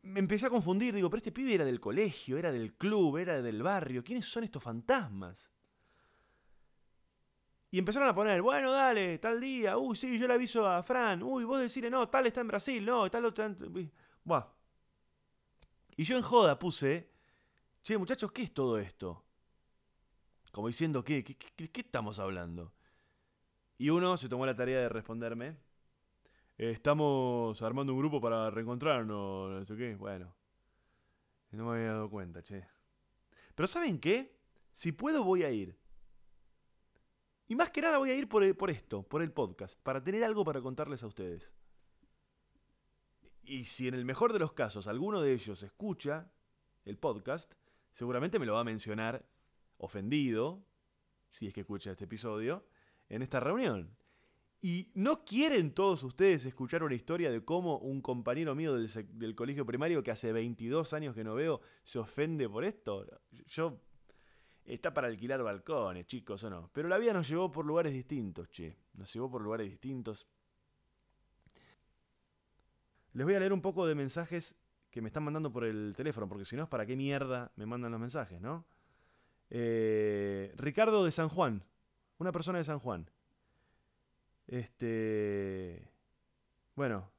Me 0.01 0.19
empecé 0.19 0.47
a 0.47 0.49
confundir, 0.49 0.93
digo, 0.93 1.09
pero 1.09 1.19
este 1.19 1.31
pibe 1.31 1.53
era 1.53 1.63
del 1.63 1.79
colegio, 1.79 2.37
era 2.37 2.51
del 2.51 2.73
club, 2.73 3.15
era 3.15 3.41
del 3.41 3.63
barrio. 3.63 4.03
¿Quiénes 4.03 4.25
son 4.25 4.43
estos 4.43 4.61
fantasmas? 4.61 5.52
Y 7.73 7.79
empezaron 7.79 8.07
a 8.07 8.13
poner, 8.13 8.39
bueno, 8.43 8.71
dale, 8.71 9.17
tal 9.17 9.41
día, 9.41 9.79
uy, 9.79 9.95
sí, 9.95 10.19
yo 10.19 10.27
le 10.27 10.35
aviso 10.35 10.67
a 10.67 10.83
Fran, 10.83 11.23
uy, 11.23 11.43
vos 11.43 11.59
decirle, 11.59 11.89
no, 11.89 12.07
tal 12.07 12.27
está 12.27 12.41
en 12.41 12.47
Brasil, 12.47 12.85
no, 12.85 13.09
tal 13.09 13.25
otro... 13.25 13.45
en-". 13.45 13.91
Buah. 14.23 14.45
Y 15.95 16.03
yo 16.03 16.15
en 16.15 16.21
joda 16.21 16.59
puse, 16.59 17.09
che, 17.81 17.97
muchachos, 17.97 18.31
¿qué 18.31 18.43
es 18.43 18.53
todo 18.53 18.77
esto? 18.77 19.25
Como 20.51 20.67
diciendo, 20.67 21.03
¿qué? 21.03 21.23
¿Qué, 21.23 21.35
qué, 21.35 21.71
qué 21.71 21.81
estamos 21.81 22.19
hablando? 22.19 22.75
Y 23.79 23.89
uno 23.89 24.17
se 24.17 24.29
tomó 24.29 24.45
la 24.45 24.55
tarea 24.55 24.81
de 24.81 24.89
responderme, 24.89 25.57
estamos 26.59 27.59
armando 27.63 27.91
un 27.91 27.97
grupo 27.97 28.21
para 28.21 28.51
reencontrarnos, 28.51 29.49
no 29.51 29.65
sé 29.65 29.75
qué, 29.75 29.95
bueno. 29.95 30.31
No 31.49 31.65
me 31.65 31.77
había 31.77 31.93
dado 31.93 32.11
cuenta, 32.11 32.43
che. 32.43 32.67
Pero 33.55 33.65
¿saben 33.65 33.99
qué? 33.99 34.37
Si 34.73 34.91
puedo 34.91 35.23
voy 35.23 35.41
a 35.41 35.49
ir. 35.49 35.82
Y 37.47 37.55
más 37.55 37.69
que 37.71 37.81
nada 37.81 37.97
voy 37.97 38.09
a 38.09 38.15
ir 38.15 38.29
por, 38.29 38.43
esto, 38.69 39.03
por 39.03 39.21
el 39.21 39.31
podcast, 39.31 39.79
para 39.81 40.03
tener 40.03 40.23
algo 40.23 40.45
para 40.45 40.61
contarles 40.61 41.03
a 41.03 41.07
ustedes. 41.07 41.51
Y 43.43 43.65
si 43.65 43.87
en 43.87 43.93
el 43.93 44.05
mejor 44.05 44.31
de 44.31 44.39
los 44.39 44.53
casos 44.53 44.87
alguno 44.87 45.21
de 45.21 45.33
ellos 45.33 45.61
escucha 45.63 46.31
el 46.85 46.97
podcast, 46.97 47.53
seguramente 47.91 48.39
me 48.39 48.45
lo 48.45 48.53
va 48.53 48.61
a 48.61 48.65
mencionar 48.65 49.27
ofendido, 49.77 50.65
si 51.31 51.47
es 51.47 51.53
que 51.53 51.61
escucha 51.61 51.91
este 51.91 52.05
episodio, 52.05 52.65
en 53.09 53.21
esta 53.21 53.41
reunión. 53.41 53.97
Y 54.61 54.91
no 54.93 55.25
quieren 55.25 55.73
todos 55.73 56.03
ustedes 56.03 56.45
escuchar 56.45 56.83
una 56.83 56.95
historia 56.95 57.29
de 57.29 57.43
cómo 57.43 57.79
un 57.79 58.01
compañero 58.01 58.55
mío 58.55 58.73
del, 58.73 58.89
del 59.09 59.35
colegio 59.35 59.65
primario 59.65 60.01
que 60.01 60.11
hace 60.11 60.31
22 60.31 60.93
años 60.93 61.13
que 61.13 61.25
no 61.25 61.35
veo 61.35 61.59
se 61.83 61.99
ofende 61.99 62.47
por 62.47 62.63
esto. 62.63 63.05
Yo 63.47 63.81
Está 64.65 64.93
para 64.93 65.07
alquilar 65.07 65.43
balcones, 65.43 66.05
chicos, 66.07 66.43
o 66.43 66.49
no. 66.49 66.69
Pero 66.71 66.87
la 66.87 66.97
vida 66.97 67.11
nos 67.11 67.27
llevó 67.27 67.51
por 67.51 67.65
lugares 67.65 67.91
distintos, 67.91 68.49
che. 68.49 68.75
Nos 68.93 69.13
llevó 69.13 69.29
por 69.29 69.41
lugares 69.41 69.69
distintos. 69.69 70.27
Les 73.13 73.25
voy 73.25 73.35
a 73.35 73.39
leer 73.39 73.53
un 73.53 73.61
poco 73.61 73.85
de 73.85 73.93
mensajes 73.93 74.55
que 74.89 75.01
me 75.01 75.09
están 75.09 75.23
mandando 75.23 75.51
por 75.51 75.65
el 75.65 75.93
teléfono, 75.95 76.29
porque 76.29 76.45
si 76.45 76.55
no, 76.55 76.69
¿para 76.69 76.85
qué 76.85 76.95
mierda 76.95 77.51
me 77.55 77.65
mandan 77.65 77.91
los 77.91 77.99
mensajes, 77.99 78.39
no? 78.39 78.65
Eh, 79.49 80.53
Ricardo 80.55 81.03
de 81.03 81.11
San 81.11 81.29
Juan. 81.29 81.63
Una 82.19 82.31
persona 82.31 82.59
de 82.59 82.63
San 82.63 82.79
Juan. 82.79 83.09
Este. 84.47 85.91
Bueno. 86.75 87.11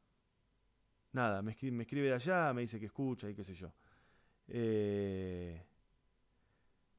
Nada, 1.12 1.42
me 1.42 1.52
escribe 1.52 2.08
de 2.08 2.14
allá, 2.14 2.52
me 2.52 2.62
dice 2.62 2.80
que 2.80 2.86
escucha 2.86 3.30
y 3.30 3.34
qué 3.34 3.44
sé 3.44 3.54
yo. 3.54 3.72
Eh. 4.48 5.62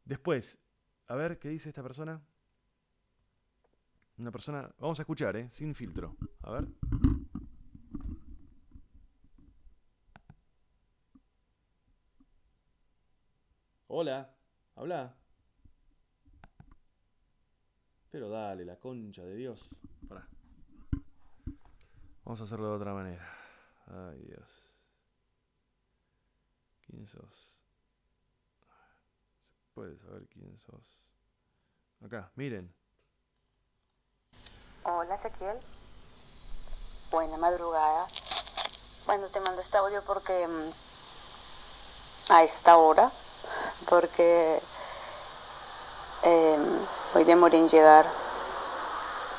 Después, 0.06 0.60
a 1.08 1.16
ver 1.16 1.39
qué 1.39 1.49
dice 1.49 1.70
esta 1.70 1.82
persona. 1.82 2.24
Una 4.18 4.32
persona. 4.32 4.74
Vamos 4.78 4.99
a 4.99 5.01
escuchar, 5.01 5.36
¿eh? 5.36 5.49
Sin 5.49 5.74
filtro. 5.74 6.16
A 6.41 6.51
ver. 6.51 6.68
Hola. 13.88 14.32
Habla. 14.76 15.18
Pero 18.12 18.30
dale, 18.30 18.64
la 18.64 18.80
concha 18.80 19.24
de 19.24 19.36
Dios. 19.36 19.70
Pará. 20.08 20.28
Vamos 22.24 22.39
a 22.41 22.43
hacerlo 22.43 22.70
de 22.70 22.76
otra 22.76 22.93
manera. 22.93 23.28
Ay, 23.88 24.22
Dios. 24.22 24.80
¿Quién 26.86 27.08
sos? 27.08 27.55
Puede 29.76 29.97
saber 29.97 30.26
quién 30.30 30.57
sos. 30.65 30.97
Acá, 32.01 32.32
miren. 32.36 32.73
Hola 34.84 35.15
Ezequiel. 35.15 35.57
Buena 37.11 37.38
madrugada. 37.38 38.07
Bueno, 39.05 39.28
te 39.28 39.41
mando 39.41 39.59
este 39.59 39.76
audio 39.76 40.01
porque 40.07 40.47
mm, 40.47 42.32
a 42.32 42.43
esta 42.45 42.78
hora, 42.78 43.11
porque 43.89 44.61
eh, 46.23 46.57
voy 47.13 47.26
de 47.26 47.36
morir 47.36 47.59
en 47.59 47.67
llegar. 47.67 48.05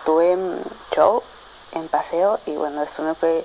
Tuve 0.04 0.32
en 0.32 0.62
show, 0.94 1.22
en 1.72 1.88
paseo 1.88 2.38
y 2.44 2.56
bueno, 2.56 2.80
después 2.82 3.08
me 3.08 3.14
fui 3.14 3.42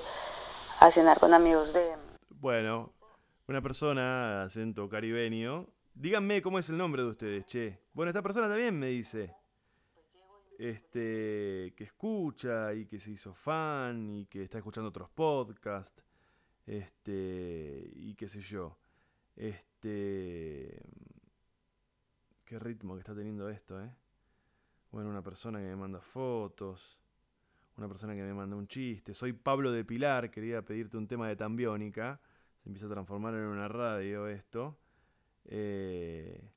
a 0.80 0.90
cenar 0.90 1.18
con 1.18 1.32
amigos 1.32 1.72
de... 1.72 1.96
Bueno, 2.28 2.92
una 3.48 3.62
persona, 3.62 4.42
acento 4.42 4.90
caribeño. 4.90 5.66
Díganme 5.94 6.40
cómo 6.40 6.58
es 6.58 6.68
el 6.70 6.78
nombre 6.78 7.02
de 7.02 7.08
ustedes, 7.08 7.44
che. 7.44 7.78
Bueno, 7.92 8.10
esta 8.10 8.22
persona 8.22 8.48
también 8.48 8.78
me 8.78 8.88
dice. 8.88 9.34
Este, 10.58 11.74
que 11.76 11.84
escucha 11.84 12.72
y 12.72 12.86
que 12.86 12.98
se 12.98 13.10
hizo 13.10 13.34
fan 13.34 14.08
y 14.08 14.26
que 14.26 14.44
está 14.44 14.58
escuchando 14.58 14.88
otros 14.88 15.10
podcasts. 15.10 16.04
Este, 16.66 17.90
y 17.94 18.14
qué 18.14 18.28
sé 18.28 18.40
yo. 18.40 18.78
Este. 19.36 20.80
Qué 22.44 22.58
ritmo 22.58 22.94
que 22.94 23.00
está 23.00 23.14
teniendo 23.14 23.48
esto, 23.48 23.80
¿eh? 23.82 23.94
Bueno, 24.90 25.10
una 25.10 25.22
persona 25.22 25.58
que 25.58 25.66
me 25.66 25.76
manda 25.76 26.00
fotos. 26.00 26.98
Una 27.76 27.88
persona 27.88 28.14
que 28.14 28.22
me 28.22 28.34
manda 28.34 28.56
un 28.56 28.66
chiste. 28.66 29.14
Soy 29.14 29.32
Pablo 29.32 29.72
de 29.72 29.84
Pilar, 29.84 30.30
quería 30.30 30.62
pedirte 30.62 30.96
un 30.96 31.06
tema 31.06 31.28
de 31.28 31.36
Tambiónica. 31.36 32.20
Se 32.62 32.68
empieza 32.68 32.86
a 32.86 32.90
transformar 32.90 33.34
en 33.34 33.44
una 33.44 33.68
radio 33.68 34.28
esto. 34.28 34.78
Eh, 35.44 36.50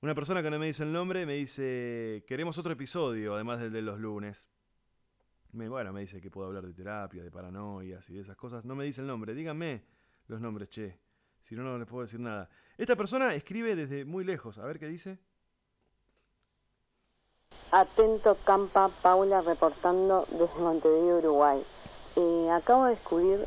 una 0.00 0.14
persona 0.14 0.42
que 0.42 0.50
no 0.50 0.58
me 0.58 0.66
dice 0.66 0.82
el 0.82 0.92
nombre 0.92 1.26
me 1.26 1.34
dice, 1.34 2.24
queremos 2.26 2.58
otro 2.58 2.72
episodio, 2.72 3.34
además 3.34 3.60
del 3.60 3.72
de 3.72 3.82
los 3.82 3.98
lunes. 4.00 4.48
Me- 5.52 5.68
bueno, 5.68 5.92
me 5.92 6.00
dice 6.00 6.20
que 6.20 6.30
puedo 6.30 6.48
hablar 6.48 6.66
de 6.66 6.72
terapia, 6.74 7.22
de 7.22 7.30
paranoias 7.30 8.08
y 8.10 8.14
de 8.14 8.20
esas 8.20 8.36
cosas. 8.36 8.64
No 8.64 8.74
me 8.74 8.84
dice 8.84 9.00
el 9.02 9.06
nombre, 9.06 9.34
díganme 9.34 9.84
los 10.28 10.40
nombres, 10.40 10.68
che. 10.70 10.98
Si 11.40 11.54
no, 11.56 11.62
no 11.62 11.76
les 11.78 11.86
puedo 11.88 12.02
decir 12.02 12.20
nada. 12.20 12.48
Esta 12.78 12.96
persona 12.96 13.34
escribe 13.34 13.74
desde 13.76 14.04
muy 14.04 14.24
lejos. 14.24 14.58
A 14.58 14.64
ver 14.64 14.78
qué 14.78 14.86
dice. 14.86 15.18
Atento 17.70 18.36
Campa, 18.44 18.88
Paula 19.02 19.40
reportando 19.40 20.26
desde 20.30 20.60
Montevideo, 20.60 21.18
Uruguay. 21.18 21.62
Eh, 22.16 22.50
acabo 22.50 22.84
de 22.84 22.90
descubrir 22.94 23.46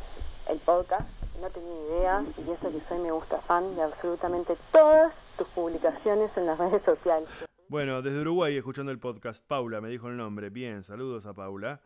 el 0.50 0.60
podcast, 0.60 1.08
no 1.42 1.50
tenía 1.50 1.74
idea, 1.88 2.26
y 2.38 2.52
eso 2.52 2.72
que 2.72 2.82
soy 2.82 3.00
me 3.00 3.12
gusta 3.12 3.42
fan 3.42 3.76
de 3.76 3.82
absolutamente 3.82 4.58
todas 4.72 5.14
tus 5.38 5.48
publicaciones 5.50 6.36
en 6.38 6.46
las 6.46 6.58
redes 6.60 6.82
sociales. 6.84 7.30
Bueno, 7.68 8.02
desde 8.02 8.22
Uruguay 8.22 8.56
escuchando 8.56 8.92
el 8.92 9.00
podcast, 9.00 9.46
Paula 9.46 9.82
me 9.82 9.90
dijo 9.90 10.08
el 10.08 10.18
nombre. 10.18 10.50
Bien, 10.50 10.84
saludos 10.84 11.26
a 11.26 11.34
Paula. 11.34 11.82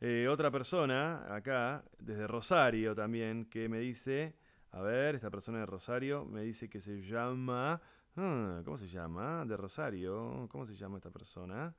Eh, 0.00 0.28
otra 0.28 0.50
persona 0.50 1.34
acá, 1.34 1.84
desde 1.98 2.26
Rosario 2.26 2.94
también, 2.94 3.46
que 3.46 3.68
me 3.68 3.78
dice, 3.78 4.34
a 4.72 4.82
ver, 4.82 5.14
esta 5.14 5.30
persona 5.30 5.60
de 5.60 5.66
Rosario 5.66 6.24
me 6.24 6.42
dice 6.42 6.68
que 6.68 6.80
se 6.80 7.00
llama, 7.00 7.80
ah, 8.16 8.60
¿cómo 8.64 8.76
se 8.76 8.88
llama? 8.88 9.44
De 9.44 9.56
Rosario, 9.56 10.48
¿cómo 10.50 10.66
se 10.66 10.74
llama 10.74 10.98
esta 10.98 11.10
persona? 11.10 11.74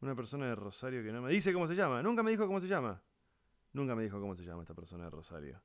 Una 0.00 0.14
persona 0.14 0.46
de 0.46 0.54
Rosario 0.54 1.02
que 1.02 1.12
no 1.12 1.22
me 1.22 1.30
dice 1.30 1.52
cómo 1.52 1.66
se 1.66 1.74
llama, 1.74 2.02
nunca 2.02 2.22
me 2.22 2.30
dijo 2.30 2.46
cómo 2.46 2.60
se 2.60 2.68
llama. 2.68 3.00
Nunca 3.72 3.94
me 3.94 4.02
dijo 4.02 4.20
cómo 4.20 4.34
se 4.34 4.44
llama 4.44 4.62
esta 4.62 4.74
persona 4.74 5.04
de 5.04 5.10
Rosario. 5.10 5.60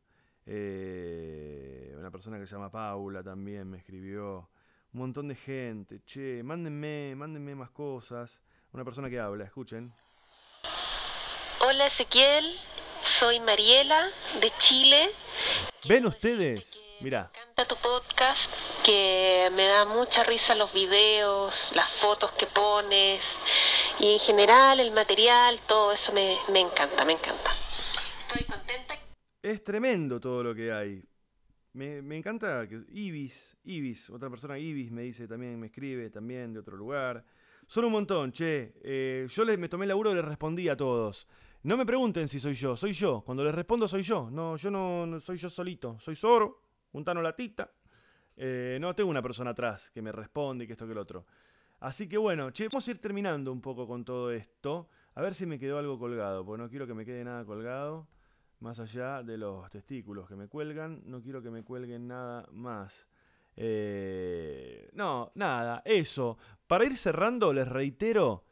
Eh, 0.46 1.96
una 1.98 2.12
persona 2.12 2.38
que 2.40 2.48
se 2.48 2.56
llama 2.56 2.72
Paula 2.72 3.24
también 3.24 3.70
me 3.70 3.78
escribió. 3.78 4.50
Un 4.94 5.00
montón 5.00 5.28
de 5.28 5.36
gente. 5.36 6.02
Che, 6.06 6.44
mándenme, 6.44 7.16
mándenme 7.16 7.56
más 7.56 7.72
cosas. 7.72 8.42
Una 8.74 8.84
persona 8.84 9.10
que 9.10 9.20
habla, 9.20 9.44
escuchen. 9.44 9.94
Hola 11.66 11.88
Ezequiel, 11.88 12.60
soy 13.02 13.40
Mariela 13.40 14.10
de 14.42 14.52
Chile. 14.58 15.12
¿Ven 15.88 16.06
ustedes? 16.06 16.80
Mirá. 17.00 17.32
Me 17.34 17.40
encanta 17.40 17.66
tu 17.66 17.76
podcast, 17.78 18.52
que 18.84 19.50
me 19.56 19.66
da 19.66 19.86
mucha 19.86 20.24
risa 20.24 20.56
los 20.56 20.74
videos, 20.74 21.72
las 21.74 21.90
fotos 21.90 22.32
que 22.34 22.46
pones 22.48 23.40
y 24.00 24.14
en 24.14 24.20
general 24.20 24.80
el 24.80 24.92
material, 24.92 25.60
todo 25.68 25.92
eso 25.92 26.12
me, 26.12 26.38
me 26.50 26.60
encanta, 26.60 27.06
me 27.06 27.14
encanta. 27.14 27.53
Es 29.44 29.62
tremendo 29.62 30.22
todo 30.22 30.42
lo 30.42 30.56
que 30.56 30.72
hay. 30.72 31.04
Me, 31.74 31.98
encanta 32.16 32.66
que 32.66 32.82
Ibis, 32.94 33.58
Ibis, 33.66 34.10
otra 34.10 34.30
persona 34.30 34.58
Ibis 34.58 34.90
me 34.90 35.02
dice 35.02 35.28
también, 35.28 35.60
me 35.60 35.66
escribe 35.66 36.10
también 36.10 36.54
de 36.54 36.62
otro 36.62 36.78
lugar. 36.78 37.26
Son 37.68 37.84
un 37.84 37.92
montón, 37.92 38.32
che. 38.32 38.76
Eh, 38.82 39.28
yo 39.28 39.44
les, 39.44 39.60
me 39.60 39.68
tomé 39.68 39.84
el 39.84 39.90
laburo 39.90 40.14
y 40.14 40.16
les 40.16 40.24
respondí 40.24 40.70
a 40.70 40.78
todos. 40.78 41.28
No 41.64 41.76
me 41.76 41.86
pregunten 41.86 42.30
si 42.30 42.40
soy 42.40 42.54
yo, 42.54 42.78
soy 42.78 42.94
yo. 42.94 43.22
Cuando 43.26 43.44
les 43.44 43.54
respondo 43.54 43.86
soy 43.86 44.02
yo. 44.02 44.30
No, 44.32 44.56
yo 44.56 44.72
no, 44.72 45.20
soy 45.20 45.36
yo 45.36 45.50
solito. 45.50 46.00
Soy 46.00 46.16
Zoro, 46.16 46.62
Juntano 46.94 47.22
Latita. 47.22 47.70
Eh, 48.38 48.78
no 48.80 48.96
tengo 48.96 49.10
una 49.10 49.22
persona 49.22 49.52
atrás 49.52 49.92
que 49.92 50.02
me 50.02 50.14
responde 50.14 50.64
y 50.64 50.68
que 50.68 50.74
esto 50.74 50.86
que 50.86 50.94
el 50.94 51.00
otro. 51.00 51.26
Así 51.82 52.08
que 52.08 52.18
bueno, 52.18 52.52
che, 52.52 52.70
vamos 52.70 52.88
a 52.88 52.92
ir 52.92 53.00
terminando 53.00 53.52
un 53.52 53.60
poco 53.60 53.86
con 53.86 54.06
todo 54.06 54.32
esto. 54.32 54.88
A 55.16 55.22
ver 55.22 55.36
si 55.36 55.46
me 55.46 55.60
quedó 55.60 55.80
algo 55.80 56.00
colgado, 56.00 56.46
porque 56.46 56.64
no 56.64 56.70
quiero 56.70 56.88
que 56.88 56.94
me 56.94 57.04
quede 57.04 57.26
nada 57.26 57.44
colgado. 57.44 58.08
Más 58.64 58.80
allá 58.80 59.22
de 59.24 59.38
los 59.38 59.70
testículos 59.70 60.26
que 60.26 60.38
me 60.38 60.48
cuelgan, 60.48 61.02
no 61.06 61.22
quiero 61.22 61.44
que 61.44 61.52
me 61.52 61.64
cuelguen 61.64 62.08
nada 62.08 62.48
más. 62.54 63.10
Eh, 63.58 64.90
no, 64.94 65.34
nada, 65.36 65.82
eso. 65.84 66.38
Para 66.66 66.86
ir 66.86 66.96
cerrando, 66.96 67.52
les 67.52 67.68
reitero 67.68 68.46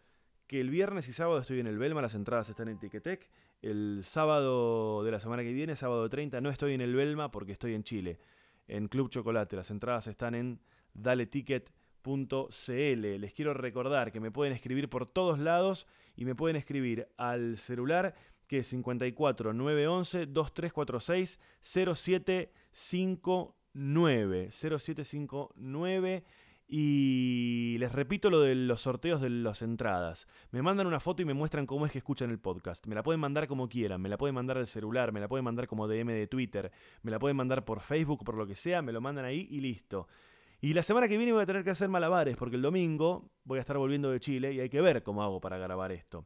que 0.47 0.59
el 0.59 0.69
viernes 0.69 1.07
y 1.07 1.13
sábado 1.13 1.39
estoy 1.39 1.61
en 1.61 1.67
el 1.67 1.77
Belma, 1.77 2.01
las 2.01 2.13
entradas 2.13 2.49
están 2.49 2.67
en 2.67 2.77
Ticketek. 2.77 3.29
El 3.61 4.01
sábado 4.03 5.01
de 5.05 5.11
la 5.11 5.21
semana 5.21 5.43
que 5.43 5.53
viene, 5.53 5.77
sábado 5.77 6.09
30, 6.09 6.41
no 6.41 6.49
estoy 6.49 6.73
en 6.73 6.81
el 6.81 6.93
Belma 6.93 7.31
porque 7.31 7.53
estoy 7.53 7.73
en 7.73 7.83
Chile, 7.83 8.19
en 8.67 8.89
Club 8.89 9.09
Chocolate. 9.09 9.55
Las 9.55 9.71
entradas 9.71 10.07
están 10.07 10.35
en 10.35 10.59
daleticket.cl. 10.93 11.71
Les 12.67 13.33
quiero 13.33 13.53
recordar 13.53 14.11
que 14.11 14.19
me 14.19 14.29
pueden 14.29 14.51
escribir 14.51 14.89
por 14.89 15.05
todos 15.05 15.39
lados 15.39 15.87
y 16.17 16.25
me 16.25 16.35
pueden 16.35 16.57
escribir 16.57 17.07
al 17.15 17.57
celular 17.57 18.13
que 18.51 18.59
es 18.59 18.67
54 18.67 19.53
911 19.53 20.25
2346 20.25 21.39
0759 21.61 24.51
0759 24.51 26.23
y 26.67 27.77
les 27.79 27.93
repito 27.93 28.29
lo 28.29 28.41
de 28.41 28.55
los 28.55 28.81
sorteos 28.81 29.21
de 29.21 29.29
las 29.29 29.61
entradas. 29.61 30.27
Me 30.51 30.61
mandan 30.61 30.85
una 30.85 30.99
foto 30.99 31.21
y 31.21 31.25
me 31.25 31.33
muestran 31.33 31.65
cómo 31.65 31.85
es 31.85 31.93
que 31.93 31.99
escuchan 31.99 32.29
el 32.29 32.39
podcast. 32.39 32.85
Me 32.87 32.95
la 32.95 33.03
pueden 33.03 33.21
mandar 33.21 33.47
como 33.47 33.69
quieran, 33.69 34.01
me 34.01 34.09
la 34.09 34.17
pueden 34.17 34.35
mandar 34.35 34.57
del 34.57 34.67
celular, 34.67 35.13
me 35.13 35.21
la 35.21 35.29
pueden 35.29 35.45
mandar 35.45 35.67
como 35.67 35.87
DM 35.87 36.11
de 36.11 36.27
Twitter, 36.27 36.73
me 37.03 37.11
la 37.11 37.19
pueden 37.19 37.37
mandar 37.37 37.63
por 37.63 37.79
Facebook, 37.79 38.25
por 38.25 38.35
lo 38.35 38.45
que 38.45 38.55
sea, 38.55 38.81
me 38.81 38.91
lo 38.91 38.99
mandan 38.99 39.23
ahí 39.23 39.47
y 39.49 39.61
listo. 39.61 40.09
Y 40.59 40.73
la 40.73 40.83
semana 40.83 41.07
que 41.07 41.15
viene 41.15 41.31
voy 41.31 41.43
a 41.43 41.45
tener 41.45 41.63
que 41.63 41.69
hacer 41.69 41.87
malabares 41.87 42.35
porque 42.35 42.57
el 42.57 42.61
domingo 42.61 43.31
voy 43.45 43.59
a 43.59 43.61
estar 43.61 43.77
volviendo 43.77 44.11
de 44.11 44.19
Chile 44.19 44.51
y 44.51 44.59
hay 44.59 44.67
que 44.67 44.81
ver 44.81 45.03
cómo 45.03 45.23
hago 45.23 45.39
para 45.39 45.57
grabar 45.57 45.93
esto. 45.93 46.25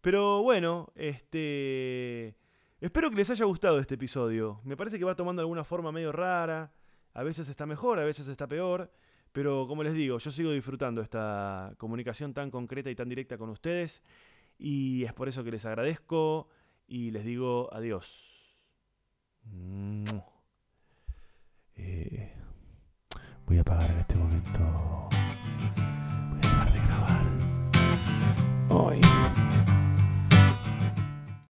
Pero 0.00 0.42
bueno, 0.42 0.92
este 0.94 2.36
espero 2.80 3.10
que 3.10 3.16
les 3.16 3.30
haya 3.30 3.44
gustado 3.44 3.78
este 3.78 3.94
episodio. 3.94 4.60
Me 4.64 4.76
parece 4.76 4.98
que 4.98 5.04
va 5.04 5.14
tomando 5.14 5.42
alguna 5.42 5.64
forma 5.64 5.92
medio 5.92 6.12
rara. 6.12 6.72
A 7.12 7.22
veces 7.22 7.48
está 7.48 7.66
mejor, 7.66 7.98
a 7.98 8.04
veces 8.04 8.28
está 8.28 8.46
peor. 8.46 8.90
Pero 9.32 9.66
como 9.68 9.82
les 9.82 9.94
digo, 9.94 10.18
yo 10.18 10.30
sigo 10.30 10.50
disfrutando 10.50 11.02
esta 11.02 11.74
comunicación 11.78 12.34
tan 12.34 12.50
concreta 12.50 12.90
y 12.90 12.96
tan 12.96 13.08
directa 13.08 13.38
con 13.38 13.50
ustedes. 13.50 14.02
Y 14.58 15.04
es 15.04 15.12
por 15.12 15.28
eso 15.28 15.44
que 15.44 15.50
les 15.50 15.64
agradezco 15.66 16.48
y 16.86 17.10
les 17.10 17.24
digo 17.24 17.68
adiós. 17.72 18.30
Eh, 21.76 22.34
voy 23.46 23.58
a 23.58 23.60
apagar 23.60 23.90
en 23.90 23.98
este 23.98 24.14
momento. 24.16 25.08
Voy 26.30 26.38
a 26.38 26.42
dejar 26.42 26.72
de 26.72 26.80
grabar. 26.80 27.26
Hoy. 28.70 29.00